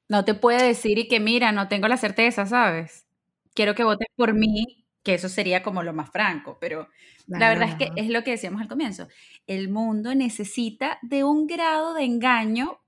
No 0.08 0.25
te 0.25 0.34
puede 0.34 0.62
decir 0.66 0.98
y 0.98 1.08
que 1.08 1.20
mira, 1.20 1.52
no 1.52 1.68
tengo 1.68 1.87
la 1.88 1.96
certeza, 1.96 2.46
¿sabes? 2.46 3.06
Quiero 3.54 3.75
que 3.75 3.84
votes 3.84 4.08
por 4.16 4.32
mí, 4.32 4.87
que 5.02 5.14
eso 5.14 5.28
sería 5.28 5.62
como 5.62 5.82
lo 5.82 5.92
más 5.92 6.10
franco, 6.10 6.56
pero 6.60 6.88
la 7.26 7.48
verdad 7.50 7.68
es 7.70 7.75
que 7.75 7.90
es 8.00 8.08
lo 8.08 8.25
que 8.25 8.30
decíamos 8.32 8.62
al 8.62 8.68
comienzo. 8.68 9.08
El 9.46 9.68
mundo 9.68 10.14
necesita 10.14 10.98
de 11.02 11.25
un 11.25 11.46
grado 11.46 11.92
de 11.94 12.04
engaño 12.04 12.80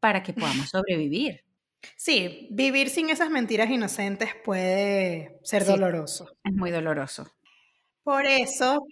para 0.00 0.22
que 0.22 0.32
podamos 0.32 0.68
sobrevivir. 0.70 1.44
Sí, 1.96 2.46
vivir 2.52 2.90
sin 2.90 3.10
esas 3.10 3.30
mentiras 3.30 3.68
inocentes 3.70 4.30
puede 4.44 5.40
ser 5.42 5.64
Sí. 5.64 5.68
doloroso. 5.72 6.36
Es 6.44 6.52
muy 6.52 6.70
doloroso. 6.70 7.28
Por 8.04 8.26
eso, 8.26 8.84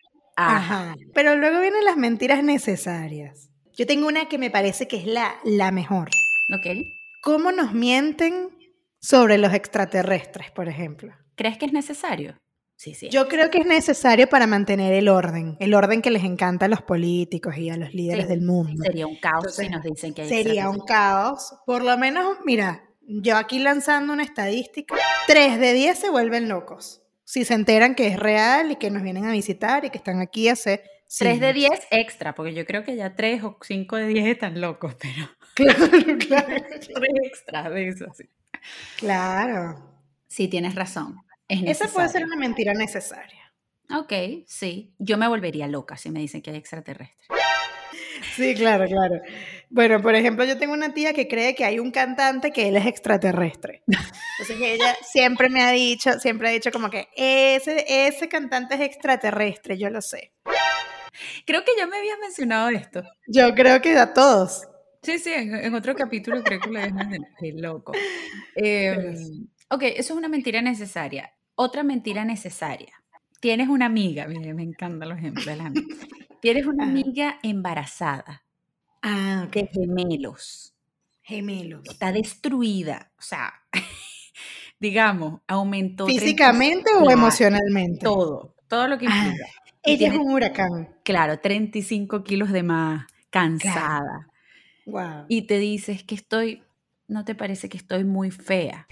Ajá. 0.46 0.92
ajá. 0.92 0.96
Pero 1.14 1.36
luego 1.36 1.60
vienen 1.60 1.84
las 1.84 1.96
mentiras 1.96 2.42
necesarias. 2.42 3.50
Yo 3.74 3.86
tengo 3.86 4.06
una 4.06 4.28
que 4.28 4.38
me 4.38 4.50
parece 4.50 4.86
que 4.88 4.96
es 4.96 5.06
la, 5.06 5.36
la 5.44 5.70
mejor. 5.70 6.10
Ok. 6.54 6.84
¿Cómo 7.22 7.52
nos 7.52 7.72
mienten 7.72 8.50
sobre 9.00 9.38
los 9.38 9.52
extraterrestres, 9.54 10.50
por 10.50 10.68
ejemplo? 10.68 11.14
¿Crees 11.34 11.58
que 11.58 11.66
es 11.66 11.72
necesario? 11.72 12.36
Sí, 12.76 12.94
sí. 12.94 13.10
Yo 13.10 13.28
creo 13.28 13.50
que 13.50 13.58
es 13.58 13.66
necesario 13.66 14.26
para 14.28 14.46
mantener 14.46 14.94
el 14.94 15.08
orden, 15.08 15.56
el 15.60 15.74
orden 15.74 16.00
que 16.00 16.10
les 16.10 16.24
encanta 16.24 16.64
a 16.64 16.68
los 16.68 16.80
políticos 16.80 17.58
y 17.58 17.68
a 17.68 17.76
los 17.76 17.92
líderes 17.92 18.24
Sí, 18.24 18.30
del 18.30 18.40
mundo. 18.40 18.82
Sería 18.84 19.06
un 19.06 19.16
caos 19.16 19.54
si 19.54 19.66
Entonces, 19.66 19.70
nos 19.70 19.82
dicen 19.82 20.14
que 20.14 20.22
hay 20.22 20.28
Sería 20.28 20.70
un 20.70 20.80
caos. 20.80 21.54
Por 21.66 21.84
lo 21.84 21.98
menos, 21.98 22.38
mira, 22.46 22.82
yo 23.02 23.36
aquí 23.36 23.58
lanzando 23.58 24.14
una 24.14 24.22
estadística, 24.22 24.94
3 25.26 25.60
de 25.60 25.74
10 25.74 25.98
se 25.98 26.08
vuelven 26.08 26.48
locos. 26.48 26.99
Si 27.30 27.44
se 27.44 27.54
enteran 27.54 27.94
que 27.94 28.08
es 28.08 28.18
real 28.18 28.72
y 28.72 28.74
que 28.74 28.90
nos 28.90 29.04
vienen 29.04 29.24
a 29.24 29.30
visitar 29.30 29.84
y 29.84 29.90
que 29.90 29.98
están 29.98 30.20
aquí 30.20 30.48
hace... 30.48 30.82
3 31.16 31.38
de 31.38 31.52
siglos. 31.52 31.78
10 31.78 31.86
extra, 31.92 32.34
porque 32.34 32.54
yo 32.54 32.66
creo 32.66 32.82
que 32.82 32.96
ya 32.96 33.14
3 33.14 33.44
o 33.44 33.56
5 33.62 33.96
de 33.96 34.06
10 34.08 34.26
están 34.26 34.60
locos, 34.60 34.96
pero 35.00 35.28
Claro, 35.54 36.18
claro. 36.18 36.56
3 36.68 36.90
extra 37.22 37.70
de 37.70 37.86
eso, 37.86 38.06
sí. 38.16 38.24
Claro. 38.96 40.02
Sí, 40.26 40.48
tienes 40.48 40.74
razón. 40.74 41.18
Es 41.46 41.62
Esa 41.80 41.86
puede 41.86 42.08
ser 42.08 42.24
una 42.24 42.34
mentira 42.34 42.74
necesaria. 42.74 43.52
Ok, 43.96 44.12
sí. 44.48 44.92
Yo 44.98 45.16
me 45.16 45.28
volvería 45.28 45.68
loca 45.68 45.96
si 45.96 46.10
me 46.10 46.18
dicen 46.18 46.42
que 46.42 46.50
hay 46.50 46.56
extraterrestres. 46.56 47.28
Sí, 48.40 48.54
claro, 48.54 48.86
claro. 48.86 49.20
Bueno, 49.68 50.00
por 50.00 50.14
ejemplo, 50.14 50.46
yo 50.46 50.56
tengo 50.56 50.72
una 50.72 50.94
tía 50.94 51.12
que 51.12 51.28
cree 51.28 51.54
que 51.54 51.66
hay 51.66 51.78
un 51.78 51.90
cantante 51.90 52.52
que 52.52 52.68
él 52.68 52.76
es 52.76 52.86
extraterrestre. 52.86 53.82
Entonces 53.86 54.56
ella 54.62 54.96
siempre 55.02 55.50
me 55.50 55.62
ha 55.62 55.70
dicho, 55.72 56.18
siempre 56.18 56.48
ha 56.48 56.52
dicho 56.52 56.70
como 56.72 56.88
que 56.88 57.08
ese, 57.14 57.84
ese 58.06 58.28
cantante 58.28 58.76
es 58.76 58.80
extraterrestre, 58.80 59.76
yo 59.76 59.90
lo 59.90 60.00
sé. 60.00 60.32
Creo 61.44 61.64
que 61.64 61.72
ya 61.76 61.86
me 61.86 61.98
habías 61.98 62.18
mencionado 62.18 62.70
esto. 62.70 63.02
Yo 63.26 63.54
creo 63.54 63.82
que 63.82 63.98
a 63.98 64.14
todos. 64.14 64.66
Sí, 65.02 65.18
sí, 65.18 65.32
en, 65.34 65.54
en 65.54 65.74
otro 65.74 65.94
capítulo 65.94 66.42
creo 66.42 66.60
que 66.60 66.70
lo 66.70 66.80
mencionado. 66.80 67.26
Qué 67.38 67.52
loco. 67.52 67.92
Eh, 68.56 69.14
ok, 69.68 69.82
eso 69.82 70.14
es 70.14 70.18
una 70.18 70.28
mentira 70.28 70.62
necesaria. 70.62 71.30
Otra 71.56 71.82
mentira 71.82 72.24
necesaria. 72.24 72.94
Tienes 73.40 73.68
una 73.68 73.84
amiga, 73.86 74.26
mire, 74.26 74.54
me 74.54 74.62
encantan 74.62 75.10
los 75.10 75.18
ejemplos 75.18 75.44
de 75.44 75.56
las 75.56 75.66
amigas. 75.66 75.98
Tienes 76.40 76.66
una 76.66 76.84
Ajá. 76.84 76.90
amiga 76.92 77.38
embarazada 77.42 78.44
Ah, 79.02 79.44
ok. 79.46 79.54
de 79.54 79.66
gemelos. 79.72 80.74
Gemelos. 81.22 81.82
Está 81.88 82.12
destruida. 82.12 83.12
O 83.18 83.22
sea, 83.22 83.52
digamos, 84.80 85.40
aumentó 85.46 86.06
30 86.06 86.20
¿Físicamente 86.22 86.90
o 87.00 87.10
emocionalmente? 87.10 88.00
todo, 88.04 88.54
todo 88.68 88.88
lo 88.88 88.98
que 88.98 89.06
Ah, 89.08 89.26
implica. 89.26 89.46
Y 89.84 89.92
Ella 89.92 90.08
es 90.08 90.14
un 90.18 90.32
huracán. 90.32 90.94
claro, 91.04 91.38
35 91.40 92.22
kilos 92.24 92.50
de 92.52 92.62
más, 92.62 93.06
cansada. 93.30 94.28
Wow. 94.86 95.24
Y 95.28 95.42
te 95.42 95.58
dices 95.58 96.02
que 96.04 96.14
estoy, 96.14 96.62
¿no 97.08 97.24
te 97.24 97.34
parece 97.34 97.68
que 97.68 97.76
estoy 97.78 98.04
muy 98.04 98.30
fea? 98.30 98.86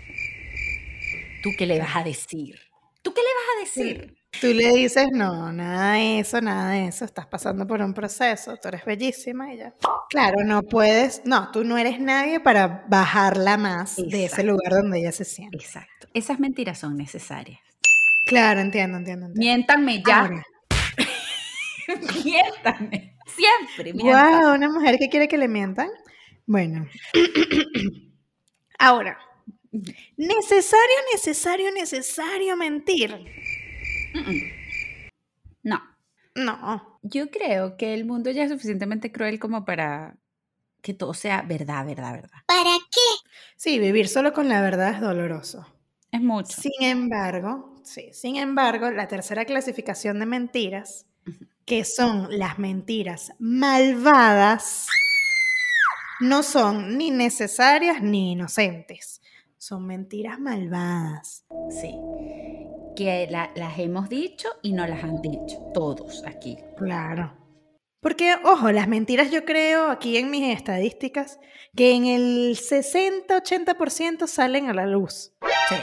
¿Tú 1.43 1.51
qué 1.59 1.67
le 1.67 1.79
vas 1.79 1.97
a 1.97 2.03
decir? 2.05 2.59
¿Tú 3.03 3.13
qué 3.15 3.21
le 3.21 3.29
vas 3.29 3.57
a 3.57 3.61
decir? 3.61 4.18
Tú 4.41 4.49
le 4.49 4.73
dices, 4.73 5.09
no, 5.13 5.53
nada 5.53 5.95
de 5.95 6.21
eso, 6.21 6.41
nada 6.41 6.73
de 6.73 6.87
eso, 6.87 7.05
estás 7.05 7.27
pasando 7.27 7.67
por 7.67 7.81
un 7.83 7.93
proceso, 7.93 8.57
tú 8.57 8.69
eres 8.69 8.85
bellísima 8.85 9.53
y 9.53 9.59
ya. 9.59 9.75
Claro, 10.11 10.45
no 10.45 10.63
puedes, 10.63 11.23
no, 11.25 11.51
tú 11.51 11.65
no 11.65 11.77
eres 11.77 11.99
nadie 11.99 12.39
para 12.39 12.85
bajarla 12.89 13.57
más 13.57 13.97
de 13.97 14.27
ese 14.27 14.45
lugar 14.45 14.73
donde 14.73 15.01
ella 15.01 15.13
se 15.13 15.25
siente. 15.25 15.57
Exacto. 15.57 16.09
Esas 16.15 16.39
mentiras 16.39 16.79
son 16.79 16.97
necesarias. 16.97 17.59
Claro, 18.27 18.61
entiendo, 18.61 18.99
entiendo, 18.99 19.27
entiendo. 19.27 19.41
Miéntanme 19.41 20.03
ya. 20.07 20.21
Ahora, 20.21 20.45
Miéntanme. 22.25 23.17
Siempre, 23.27 23.93
miéntanme. 23.93 24.45
wow, 24.45 24.55
una 24.55 24.69
mujer 24.69 24.99
que 24.99 25.09
quiere 25.09 25.27
que 25.27 25.39
le 25.39 25.49
mientan. 25.49 25.89
Bueno. 26.47 26.87
Ahora, 28.79 29.19
necesario, 30.17 30.97
necesario, 31.13 31.73
necesario 31.73 32.57
mentir. 32.57 33.27
No. 35.63 35.81
No. 36.35 36.99
Yo 37.03 37.31
creo 37.31 37.77
que 37.77 37.95
el 37.95 38.05
mundo 38.05 38.31
ya 38.31 38.45
es 38.45 38.51
suficientemente 38.51 39.13
cruel 39.13 39.39
como 39.39 39.65
para 39.65 40.17
que 40.83 40.95
todo 40.95 41.15
sea 41.15 41.43
verdad, 41.43 41.85
verdad, 41.85 42.13
verdad. 42.13 42.39
¿Para 42.47 42.79
qué? 42.91 43.31
Sí, 43.57 43.79
vivir 43.79 44.09
solo 44.09 44.33
con 44.33 44.49
la 44.49 44.63
verdad 44.63 44.95
es 44.95 45.01
doloroso. 45.01 45.67
Es 46.13 46.23
mucho. 46.23 46.61
Sin 46.61 46.73
embargo, 46.81 47.75
sí, 47.83 48.11
sin 48.13 48.37
embargo, 48.37 48.91
la 48.91 49.09
tercera 49.09 49.45
clasificación 49.45 50.19
de 50.21 50.27
mentiras, 50.27 51.07
que 51.67 51.85
son 51.85 52.39
las 52.39 52.59
mentiras 52.59 53.33
malvadas, 53.39 54.87
no 56.21 56.43
son 56.43 56.97
ni 56.97 57.11
necesarias 57.11 58.01
ni 58.01 58.33
inocentes. 58.33 59.21
Son 59.59 59.87
mentiras 59.87 60.39
malvadas. 60.39 61.45
Sí. 61.71 61.95
Que 62.99 63.29
la- 63.31 63.53
las 63.55 63.79
hemos 63.79 64.09
dicho 64.09 64.49
y 64.61 64.73
no 64.73 64.85
las 64.85 65.05
han 65.05 65.23
dicho. 65.23 65.71
Todos 65.73 66.25
aquí. 66.27 66.59
Claro. 66.77 67.33
Porque, 68.01 68.35
ojo, 68.45 68.73
las 68.73 68.89
mentiras 68.89 69.31
yo 69.31 69.45
creo 69.45 69.89
aquí 69.91 70.17
en 70.17 70.31
mis 70.33 70.53
estadísticas 70.57 71.39
que 71.77 71.93
en 71.93 72.07
el 72.07 72.57
60-80% 72.57 74.27
salen 74.27 74.69
a 74.69 74.75
la 74.75 74.87
luz. 74.87 75.33
Sí. 75.69 75.77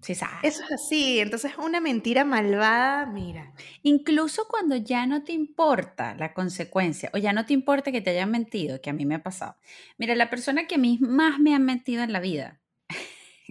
Sí. 0.00 0.12
Eso 0.12 0.62
es 0.64 0.72
así. 0.72 1.20
Entonces, 1.20 1.52
una 1.58 1.80
mentira 1.80 2.24
malvada, 2.24 3.06
mira. 3.06 3.54
Incluso 3.82 4.46
cuando 4.48 4.76
ya 4.76 5.06
no 5.06 5.24
te 5.24 5.32
importa 5.32 6.14
la 6.16 6.34
consecuencia 6.34 7.10
o 7.14 7.18
ya 7.18 7.32
no 7.32 7.46
te 7.46 7.52
importa 7.54 7.92
que 7.92 8.00
te 8.02 8.10
hayan 8.10 8.30
mentido, 8.30 8.80
que 8.82 8.90
a 8.90 8.92
mí 8.92 9.06
me 9.06 9.14
ha 9.16 9.22
pasado. 9.22 9.56
Mira, 9.96 10.14
la 10.14 10.28
persona 10.30 10.66
que 10.66 10.74
a 10.74 10.78
mí 10.78 10.98
más 11.00 11.38
me 11.40 11.54
han 11.54 11.64
mentido 11.64 12.02
en 12.02 12.12
la 12.12 12.20
vida, 12.20 12.60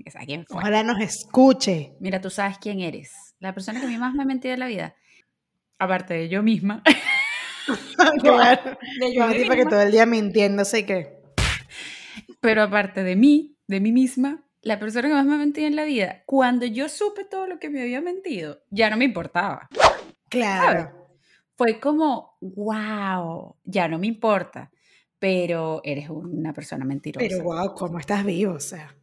quién 0.25 0.45
fue. 0.45 0.57
Ojalá 0.57 0.83
nos 0.83 0.99
escuche. 0.99 1.93
Mira, 1.99 2.21
tú 2.21 2.29
sabes 2.29 2.57
quién 2.57 2.79
eres. 2.79 3.11
La 3.39 3.53
persona 3.53 3.79
que 3.79 3.85
a 3.85 3.89
mí 3.89 3.97
más 3.97 4.13
me 4.13 4.23
ha 4.23 4.25
mentido 4.25 4.53
en 4.53 4.59
la 4.59 4.67
vida, 4.67 4.95
aparte 5.79 6.13
de 6.13 6.29
yo 6.29 6.43
misma, 6.43 6.83
claro. 8.21 8.77
de 8.99 9.13
yo 9.13 9.27
tipa 9.31 9.55
que 9.55 9.65
misma, 9.65 9.69
todo 9.69 9.81
el 9.81 9.91
día 9.91 10.05
mintiéndose 10.05 10.79
y 10.79 10.83
que. 10.83 11.17
pero 12.39 12.63
aparte 12.63 13.03
de 13.03 13.15
mí, 13.15 13.57
de 13.67 13.79
mí 13.79 13.91
misma, 13.91 14.43
la 14.61 14.79
persona 14.79 15.07
que 15.07 15.13
más 15.13 15.25
me 15.25 15.35
ha 15.35 15.37
mentido 15.37 15.67
en 15.67 15.75
la 15.75 15.83
vida, 15.83 16.23
cuando 16.25 16.65
yo 16.65 16.89
supe 16.89 17.25
todo 17.25 17.47
lo 17.47 17.59
que 17.59 17.69
me 17.69 17.81
había 17.81 18.01
mentido, 18.01 18.61
ya 18.69 18.89
no 18.89 18.97
me 18.97 19.05
importaba. 19.05 19.69
Claro. 20.29 21.09
Fue 21.55 21.79
como, 21.79 22.37
wow, 22.41 23.55
ya 23.63 23.87
no 23.87 23.97
me 23.97 24.07
importa, 24.07 24.71
pero 25.19 25.81
eres 25.83 26.09
una 26.09 26.53
persona 26.53 26.85
mentirosa. 26.85 27.25
Pero 27.27 27.43
wow, 27.43 27.73
¿cómo 27.75 27.99
estás 27.99 28.23
vivo? 28.23 28.53
O 28.53 28.59
sea. 28.59 28.93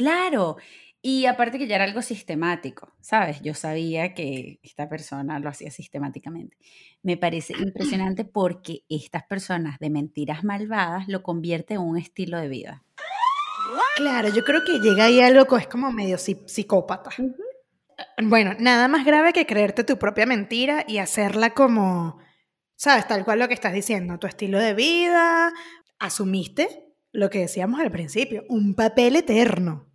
Claro. 0.00 0.56
Y 1.02 1.26
aparte 1.26 1.58
que 1.58 1.66
ya 1.66 1.76
era 1.76 1.84
algo 1.84 2.00
sistemático, 2.02 2.92
¿sabes? 3.00 3.40
Yo 3.42 3.52
sabía 3.54 4.14
que 4.14 4.60
esta 4.62 4.88
persona 4.88 5.38
lo 5.38 5.48
hacía 5.50 5.70
sistemáticamente. 5.70 6.56
Me 7.02 7.16
parece 7.18 7.52
impresionante 7.58 8.24
porque 8.24 8.84
estas 8.88 9.24
personas 9.24 9.78
de 9.78 9.90
mentiras 9.90 10.42
malvadas 10.42 11.06
lo 11.08 11.22
convierten 11.22 11.76
en 11.78 11.82
un 11.82 11.98
estilo 11.98 12.38
de 12.38 12.48
vida. 12.48 12.84
Claro, 13.96 14.28
yo 14.34 14.42
creo 14.44 14.62
que 14.64 14.78
llega 14.78 15.04
ahí 15.04 15.20
algo 15.20 15.44
que 15.46 15.56
es 15.62 15.68
como 15.68 15.92
medio 15.92 16.16
psi- 16.16 16.42
psicópata. 16.46 17.10
Bueno, 18.22 18.54
nada 18.58 18.88
más 18.88 19.04
grave 19.04 19.32
que 19.34 19.44
creerte 19.46 19.84
tu 19.84 19.98
propia 19.98 20.24
mentira 20.26 20.84
y 20.88 20.96
hacerla 20.98 21.50
como, 21.50 22.18
¿sabes? 22.76 23.06
Tal 23.06 23.24
cual 23.24 23.38
lo 23.38 23.48
que 23.48 23.54
estás 23.54 23.74
diciendo, 23.74 24.18
tu 24.18 24.26
estilo 24.26 24.58
de 24.58 24.72
vida. 24.74 25.52
Asumiste 25.98 26.86
lo 27.12 27.28
que 27.28 27.40
decíamos 27.40 27.80
al 27.80 27.90
principio, 27.90 28.44
un 28.48 28.74
papel 28.74 29.16
eterno. 29.16 29.89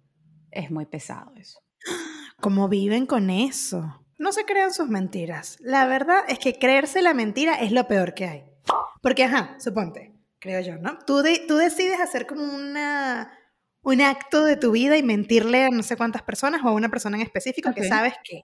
Es 0.56 0.72
muy 0.72 0.86
pesado 0.86 1.32
eso. 1.36 1.60
¿Cómo 2.42 2.68
viven 2.70 3.06
con 3.06 3.30
eso? 3.30 4.02
No 4.18 4.32
se 4.32 4.46
crean 4.46 4.74
sus 4.74 4.88
mentiras. 4.88 5.58
La 5.60 5.86
verdad 5.86 6.24
es 6.28 6.40
que 6.40 6.54
creerse 6.58 7.02
la 7.02 7.14
mentira 7.14 7.56
es 7.56 7.72
lo 7.72 7.88
peor 7.88 8.14
que 8.14 8.26
hay. 8.26 8.44
Porque, 9.02 9.26
ajá, 9.26 9.56
suponte, 9.60 10.14
creo 10.40 10.62
yo, 10.62 10.78
¿no? 10.78 10.98
Tú, 11.06 11.18
de- 11.22 11.44
tú 11.48 11.58
decides 11.58 12.00
hacer 12.00 12.26
como 12.26 12.44
una, 12.44 13.32
un 13.84 14.02
acto 14.02 14.44
de 14.46 14.56
tu 14.58 14.72
vida 14.72 14.98
y 14.98 15.04
mentirle 15.04 15.66
a 15.66 15.70
no 15.70 15.84
sé 15.84 15.98
cuántas 15.98 16.24
personas 16.24 16.62
o 16.64 16.70
a 16.70 16.74
una 16.74 16.90
persona 16.90 17.18
en 17.18 17.24
específico 17.24 17.74
que 17.74 17.82
sabes 17.90 18.14
que 18.24 18.44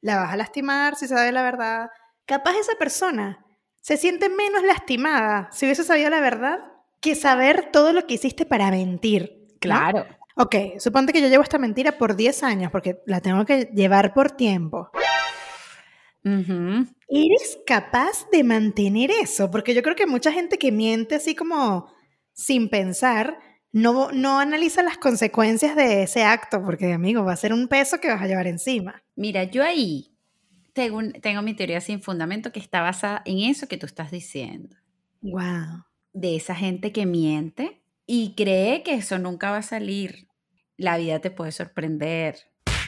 la 0.00 0.16
vas 0.16 0.32
a 0.32 0.36
lastimar 0.36 0.96
si 0.96 1.06
sabe 1.08 1.30
la 1.32 1.42
verdad. 1.42 1.88
Capaz 2.26 2.56
esa 2.56 2.74
persona 2.78 3.44
se 3.80 3.96
siente 3.96 4.28
menos 4.28 4.62
lastimada 4.64 5.48
si 5.52 5.66
hubiese 5.66 5.84
sabido 5.84 6.10
la 6.10 6.20
verdad 6.20 6.58
que 7.00 7.14
saber 7.14 7.70
todo 7.72 7.92
lo 7.92 8.06
que 8.06 8.14
hiciste 8.14 8.44
para 8.44 8.70
mentir. 8.70 9.38
¿no? 9.52 9.58
Claro. 9.60 10.06
Ok, 10.36 10.54
suponte 10.78 11.12
que 11.12 11.20
yo 11.20 11.28
llevo 11.28 11.42
esta 11.42 11.58
mentira 11.58 11.98
por 11.98 12.16
10 12.16 12.42
años 12.42 12.70
porque 12.72 12.98
la 13.06 13.20
tengo 13.20 13.44
que 13.44 13.70
llevar 13.74 14.14
por 14.14 14.30
tiempo. 14.32 14.90
Ujú. 16.24 16.86
¿Eres 17.08 17.58
capaz 17.66 18.28
de 18.30 18.44
mantener 18.44 19.10
eso? 19.10 19.50
Porque 19.50 19.74
yo 19.74 19.82
creo 19.82 19.96
que 19.96 20.06
mucha 20.06 20.32
gente 20.32 20.56
que 20.58 20.70
miente 20.72 21.16
así 21.16 21.34
como 21.34 21.92
sin 22.32 22.68
pensar, 22.70 23.38
no, 23.72 24.10
no 24.12 24.38
analiza 24.38 24.82
las 24.82 24.98
consecuencias 24.98 25.74
de 25.76 26.04
ese 26.04 26.22
acto, 26.22 26.62
porque 26.64 26.92
amigo, 26.92 27.24
va 27.24 27.32
a 27.32 27.36
ser 27.36 27.52
un 27.52 27.68
peso 27.68 27.98
que 27.98 28.08
vas 28.08 28.22
a 28.22 28.26
llevar 28.26 28.46
encima. 28.46 29.02
Mira, 29.16 29.44
yo 29.44 29.64
ahí 29.64 30.16
tengo, 30.72 30.98
un- 30.98 31.12
tengo 31.12 31.42
mi 31.42 31.54
teoría 31.54 31.80
sin 31.80 32.00
fundamento 32.00 32.52
que 32.52 32.60
está 32.60 32.80
basada 32.80 33.22
en 33.26 33.40
eso 33.50 33.66
que 33.66 33.76
tú 33.76 33.86
estás 33.86 34.10
diciendo. 34.10 34.76
Wow. 35.22 35.84
De 36.12 36.36
esa 36.36 36.54
gente 36.54 36.92
que 36.92 37.04
miente 37.04 37.81
y 38.14 38.34
cree 38.34 38.82
que 38.82 38.92
eso 38.92 39.18
nunca 39.18 39.50
va 39.50 39.56
a 39.56 39.62
salir. 39.62 40.28
La 40.76 40.98
vida 40.98 41.20
te 41.20 41.30
puede 41.30 41.50
sorprender. 41.50 42.36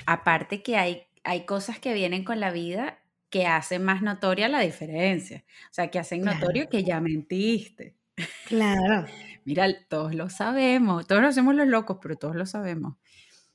Aparte 0.04 0.62
que 0.62 0.76
hay, 0.76 1.04
hay 1.24 1.46
cosas 1.46 1.78
que 1.78 1.94
vienen 1.94 2.24
con 2.24 2.40
la 2.40 2.50
vida 2.50 2.98
que 3.30 3.46
hacen 3.46 3.82
más 3.84 4.02
notoria 4.02 4.48
la 4.50 4.60
diferencia. 4.60 5.42
O 5.70 5.72
sea, 5.72 5.90
que 5.90 5.98
hacen 5.98 6.20
Claro. 6.20 6.40
notorio 6.40 6.68
que 6.68 6.84
ya 6.84 7.00
mentiste. 7.00 7.96
Claro, 8.44 9.06
Mira, 9.46 9.66
todos 9.88 10.14
lo 10.14 10.28
sabemos. 10.28 11.06
Todos 11.06 11.22
lo 11.22 11.28
hacemos 11.28 11.54
los 11.54 11.68
locos, 11.68 11.96
pero 12.02 12.16
todos 12.16 12.36
lo 12.36 12.44
sabemos. 12.44 12.96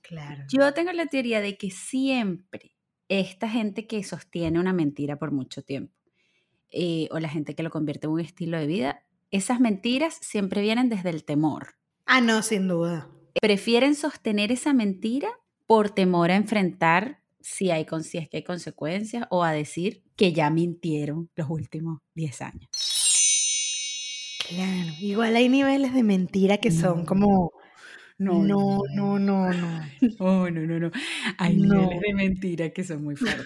claro. 0.01 0.45
Yo 0.51 0.73
tengo 0.73 0.91
la 0.91 1.05
teoría 1.05 1.39
de 1.39 1.55
que 1.55 1.69
siempre 1.69 2.71
esta 3.09 3.47
gente 3.47 3.85
que 3.85 4.03
sostiene 4.03 4.59
una 4.59 4.73
mentira 4.73 5.17
por 5.19 5.31
mucho 5.31 5.61
tiempo, 5.63 5.93
eh, 6.71 7.07
o 7.11 7.19
la 7.19 7.29
gente 7.29 7.53
que 7.55 7.61
lo 7.63 7.69
convierte 7.69 8.07
en 8.07 8.13
un 8.13 8.19
estilo 8.21 8.57
de 8.59 8.65
vida, 8.67 9.03
esas 9.31 9.59
mentiras 9.59 10.17
siempre 10.21 10.61
vienen 10.61 10.89
desde 10.89 11.09
el 11.09 11.23
temor. 11.23 11.75
Ah, 12.05 12.21
no, 12.21 12.41
sin 12.41 12.67
duda. 12.67 13.07
Prefieren 13.41 13.95
sostener 13.95 14.51
esa 14.51 14.73
mentira 14.73 15.29
por 15.67 15.89
temor 15.91 16.31
a 16.31 16.35
enfrentar 16.35 17.21
si, 17.39 17.71
hay, 17.71 17.85
si 18.03 18.17
es 18.17 18.27
que 18.29 18.37
hay 18.37 18.43
consecuencias 18.43 19.25
o 19.29 19.43
a 19.43 19.51
decir 19.51 20.03
que 20.15 20.33
ya 20.33 20.49
mintieron 20.49 21.29
los 21.35 21.49
últimos 21.49 21.99
10 22.15 22.41
años. 22.41 22.69
Claro. 24.49 24.93
Igual 24.99 25.35
hay 25.35 25.47
niveles 25.49 25.93
de 25.93 26.03
mentira 26.03 26.57
que 26.57 26.71
son 26.71 27.05
como... 27.05 27.51
No, 28.17 28.43
No, 28.43 28.79
no, 28.95 29.17
no, 29.19 29.49
no. 29.53 29.81
no, 30.19 30.49
no, 30.49 30.61
no. 30.65 30.79
no. 30.79 30.91
Hay 31.37 31.55
No. 31.55 31.75
niveles 31.83 32.01
de 32.01 32.13
mentira 32.13 32.69
que 32.71 32.83
son 32.83 33.03
muy 33.03 33.15
fuertes. 33.15 33.45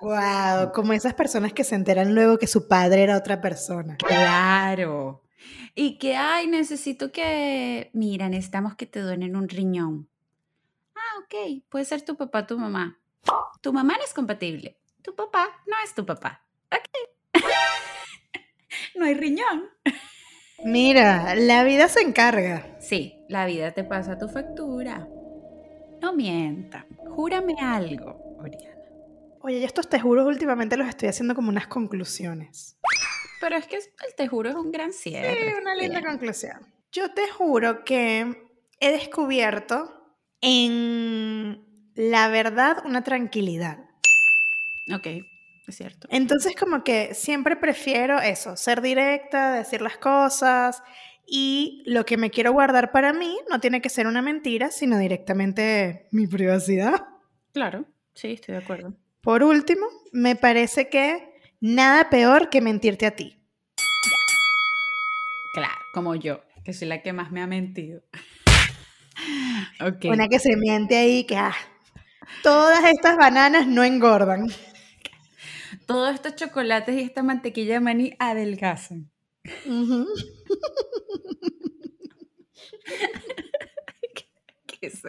Wow, 0.00 0.72
como 0.72 0.92
esas 0.92 1.14
personas 1.14 1.52
que 1.52 1.64
se 1.64 1.74
enteran 1.74 2.14
luego 2.14 2.38
que 2.38 2.46
su 2.46 2.68
padre 2.68 3.02
era 3.02 3.16
otra 3.16 3.40
persona. 3.40 3.96
Claro. 3.96 5.22
Y 5.74 5.98
que, 5.98 6.16
ay, 6.16 6.46
necesito 6.46 7.10
que, 7.12 7.90
mira, 7.92 8.28
necesitamos 8.28 8.76
que 8.76 8.86
te 8.86 9.00
donen 9.00 9.36
un 9.36 9.48
riñón. 9.48 10.08
Ah, 10.94 11.20
ok, 11.20 11.64
puede 11.68 11.84
ser 11.84 12.02
tu 12.02 12.16
papá, 12.16 12.46
tu 12.46 12.58
mamá. 12.58 12.98
Tu 13.60 13.72
mamá 13.72 13.96
no 13.96 14.04
es 14.04 14.14
compatible. 14.14 14.78
Tu 15.02 15.14
papá 15.14 15.48
no 15.66 15.74
es 15.84 15.94
tu 15.94 16.06
papá. 16.06 16.44
Ok. 16.70 17.42
no 18.94 19.04
hay 19.04 19.14
riñón. 19.14 19.70
Mira, 20.64 21.34
la 21.34 21.64
vida 21.64 21.88
se 21.88 22.00
encarga. 22.00 22.76
Sí, 22.80 23.18
la 23.28 23.46
vida 23.46 23.72
te 23.72 23.84
pasa 23.84 24.18
tu 24.18 24.28
factura. 24.28 25.08
No 26.00 26.12
mientan. 26.14 26.86
Júrame 27.16 27.56
algo, 27.60 28.36
Oriana. 28.38 28.83
Oye, 29.46 29.60
yo 29.60 29.66
estos 29.66 29.90
te 29.90 30.00
juro 30.00 30.26
últimamente 30.26 30.78
los 30.78 30.88
estoy 30.88 31.10
haciendo 31.10 31.34
como 31.34 31.50
unas 31.50 31.66
conclusiones. 31.66 32.78
Pero 33.42 33.56
es 33.56 33.66
que 33.66 33.76
el 33.76 34.14
te 34.16 34.26
juro 34.26 34.48
es 34.48 34.56
un 34.56 34.72
gran 34.72 34.90
cierre. 34.90 35.36
Sí, 35.36 35.52
una 35.60 35.74
linda 35.74 36.00
Bien. 36.00 36.12
conclusión. 36.12 36.66
Yo 36.90 37.12
te 37.12 37.28
juro 37.28 37.84
que 37.84 38.48
he 38.80 38.90
descubierto 38.90 40.16
en 40.40 41.62
la 41.94 42.28
verdad 42.28 42.78
una 42.86 43.04
tranquilidad. 43.04 43.80
Ok, 44.90 45.08
es 45.66 45.76
cierto. 45.76 46.08
Entonces 46.10 46.56
como 46.56 46.82
que 46.82 47.12
siempre 47.12 47.54
prefiero 47.56 48.20
eso, 48.20 48.56
ser 48.56 48.80
directa, 48.80 49.52
decir 49.52 49.82
las 49.82 49.98
cosas 49.98 50.82
y 51.26 51.82
lo 51.84 52.06
que 52.06 52.16
me 52.16 52.30
quiero 52.30 52.54
guardar 52.54 52.92
para 52.92 53.12
mí 53.12 53.36
no 53.50 53.60
tiene 53.60 53.82
que 53.82 53.90
ser 53.90 54.06
una 54.06 54.22
mentira, 54.22 54.70
sino 54.70 54.96
directamente 54.98 56.08
mi 56.12 56.26
privacidad. 56.26 57.08
Claro, 57.52 57.84
sí, 58.14 58.32
estoy 58.32 58.54
de 58.54 58.62
acuerdo. 58.62 58.94
Por 59.24 59.42
último, 59.42 59.86
me 60.12 60.36
parece 60.36 60.90
que 60.90 61.34
nada 61.58 62.10
peor 62.10 62.50
que 62.50 62.60
mentirte 62.60 63.06
a 63.06 63.16
ti. 63.16 63.40
Claro, 65.54 65.72
como 65.94 66.14
yo, 66.14 66.42
que 66.62 66.74
soy 66.74 66.88
la 66.88 67.00
que 67.00 67.14
más 67.14 67.32
me 67.32 67.40
ha 67.40 67.46
mentido. 67.46 68.02
Una 70.04 70.28
que 70.28 70.38
se 70.38 70.56
miente 70.56 70.96
ahí 70.96 71.24
que 71.24 71.36
ah, 71.36 71.56
todas 72.42 72.84
estas 72.84 73.16
bananas 73.16 73.66
no 73.66 73.82
engordan. 73.82 74.48
Todos 75.86 76.14
estos 76.14 76.36
chocolates 76.36 76.94
y 76.94 77.00
esta 77.00 77.22
mantequilla 77.22 77.74
de 77.74 77.80
maní 77.80 78.14
adelgazan. 78.18 79.10
¿Qué 84.66 84.86
eso? 84.86 85.08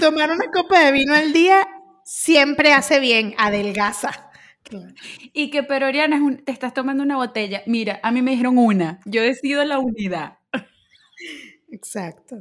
Tomar 0.00 0.30
una 0.30 0.46
copa 0.50 0.80
de 0.80 0.92
vino 0.92 1.14
al 1.14 1.34
día 1.34 1.68
siempre 2.16 2.72
hace 2.72 3.00
bien, 3.00 3.34
adelgaza. 3.38 4.30
Y 5.32 5.50
que, 5.50 5.62
pero 5.62 5.86
Oriana, 5.88 6.16
es 6.16 6.22
un- 6.22 6.44
te 6.44 6.52
estás 6.52 6.72
tomando 6.72 7.02
una 7.02 7.16
botella. 7.16 7.62
Mira, 7.66 8.00
a 8.02 8.10
mí 8.12 8.22
me 8.22 8.30
dijeron 8.30 8.56
una. 8.56 9.00
Yo 9.04 9.22
decido 9.22 9.64
la 9.64 9.78
unidad. 9.78 10.38
Exacto. 11.70 12.36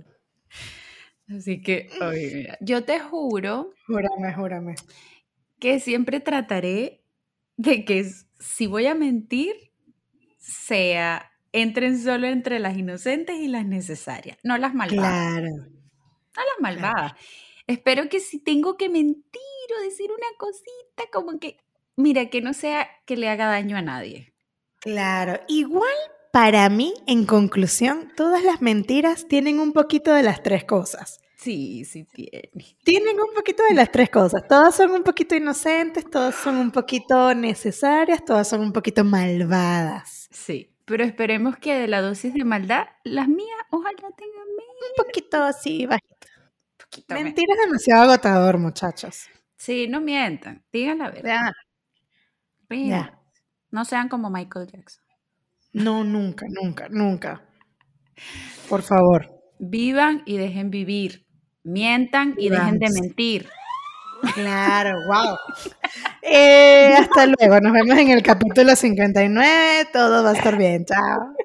Así 1.28 1.62
que, 1.62 1.90
oye, 2.02 2.32
mira, 2.36 2.58
yo 2.62 2.84
te 2.84 3.00
juro 3.00 3.72
Júrame, 3.88 4.34
júrame. 4.34 4.76
que 5.60 5.80
siempre 5.80 6.20
trataré 6.20 7.02
de 7.58 7.86
que 7.86 8.06
si 8.40 8.68
voy 8.68 8.86
a 8.88 8.94
mentir, 8.96 9.56
sea, 10.38 11.32
entren 11.52 11.98
solo 12.02 12.28
entre 12.28 12.60
las 12.60 12.78
inocentes 12.78 13.38
y 13.38 13.48
las 13.48 13.66
necesarias, 13.66 14.38
no 14.44 14.58
las 14.58 14.74
malvadas. 14.76 15.40
Claro. 15.40 15.50
No 16.36 16.42
las 16.42 16.60
malvadas. 16.62 17.14
Espero 17.68 18.10
que 18.10 18.20
si 18.20 18.40
tengo 18.40 18.76
que 18.76 18.90
mentir 18.90 19.42
decir 19.82 20.12
una 20.12 20.28
cosita, 20.38 21.04
como 21.12 21.40
que, 21.40 21.58
mira, 21.96 22.30
que 22.30 22.42
no 22.42 22.54
sea 22.54 22.88
que 23.06 23.18
le 23.18 23.30
haga 23.30 23.48
daño 23.48 23.78
a 23.78 23.82
nadie. 23.82 24.34
Claro. 24.80 25.40
Igual, 25.48 25.96
para 26.32 26.68
mí, 26.70 26.94
en 27.08 27.26
conclusión, 27.26 28.12
todas 28.16 28.44
las 28.44 28.62
mentiras 28.62 29.28
tienen 29.28 29.60
un 29.60 29.72
poquito 29.72 30.14
de 30.14 30.24
las 30.24 30.44
tres 30.44 30.66
cosas. 30.66 31.20
Sí, 31.38 31.84
sí 31.84 32.06
tiene. 32.06 32.50
Tienen 32.86 33.20
un 33.20 33.34
poquito 33.36 33.64
de 33.68 33.76
las 33.76 33.92
tres 33.92 34.10
cosas. 34.10 34.48
Todas 34.48 34.76
son 34.76 34.92
un 34.92 35.04
poquito 35.04 35.36
inocentes, 35.36 36.10
todas 36.10 36.36
son 36.36 36.56
un 36.56 36.72
poquito 36.72 37.36
necesarias, 37.36 38.24
todas 38.26 38.48
son 38.48 38.62
un 38.62 38.72
poquito 38.72 39.04
malvadas. 39.04 40.30
Sí, 40.32 40.74
pero 40.86 41.04
esperemos 41.04 41.58
que 41.58 41.76
de 41.76 41.88
la 41.88 42.02
dosis 42.02 42.34
de 42.34 42.46
maldad, 42.46 42.88
las 43.04 43.28
mías 43.28 43.60
ojalá 43.72 44.10
tengan 44.16 44.48
menos. 44.58 44.74
Un 44.98 45.06
poquito 45.06 45.44
así 45.44 45.86
bajito. 45.86 46.28
poquito 46.78 47.14
menos. 47.14 47.26
Mentir 47.26 47.46
es 47.52 47.66
demasiado 47.66 48.04
agotador, 48.04 48.58
muchachos. 48.58 49.28
Sí, 49.64 49.88
no 49.88 50.02
mientan, 50.02 50.62
digan 50.74 50.98
la 50.98 51.10
verdad. 51.10 51.54
Ya. 52.70 53.18
No 53.72 53.86
sean 53.86 54.10
como 54.10 54.30
Michael 54.30 54.68
Jackson. 54.70 55.06
No, 55.72 56.04
nunca, 56.04 56.46
nunca, 56.50 56.90
nunca. 56.90 57.42
Por 58.68 58.82
favor. 58.82 59.30
Vivan 59.60 60.22
y 60.26 60.36
dejen 60.36 60.70
vivir. 60.70 61.26
Mientan 61.64 62.36
y 62.38 62.50
dejen 62.50 62.78
de 62.78 62.90
mentir. 62.90 63.50
Claro, 64.34 64.98
wow. 65.08 65.38
Eh, 66.26 66.96
hasta 66.98 67.26
luego, 67.26 67.60
nos 67.60 67.74
vemos 67.74 67.98
en 67.98 68.10
el 68.10 68.24
capítulo 68.24 68.76
59. 68.76 69.88
Todo 69.94 70.24
va 70.24 70.32
a 70.32 70.34
estar 70.34 70.58
bien. 70.58 70.84
Chao. 70.86 71.36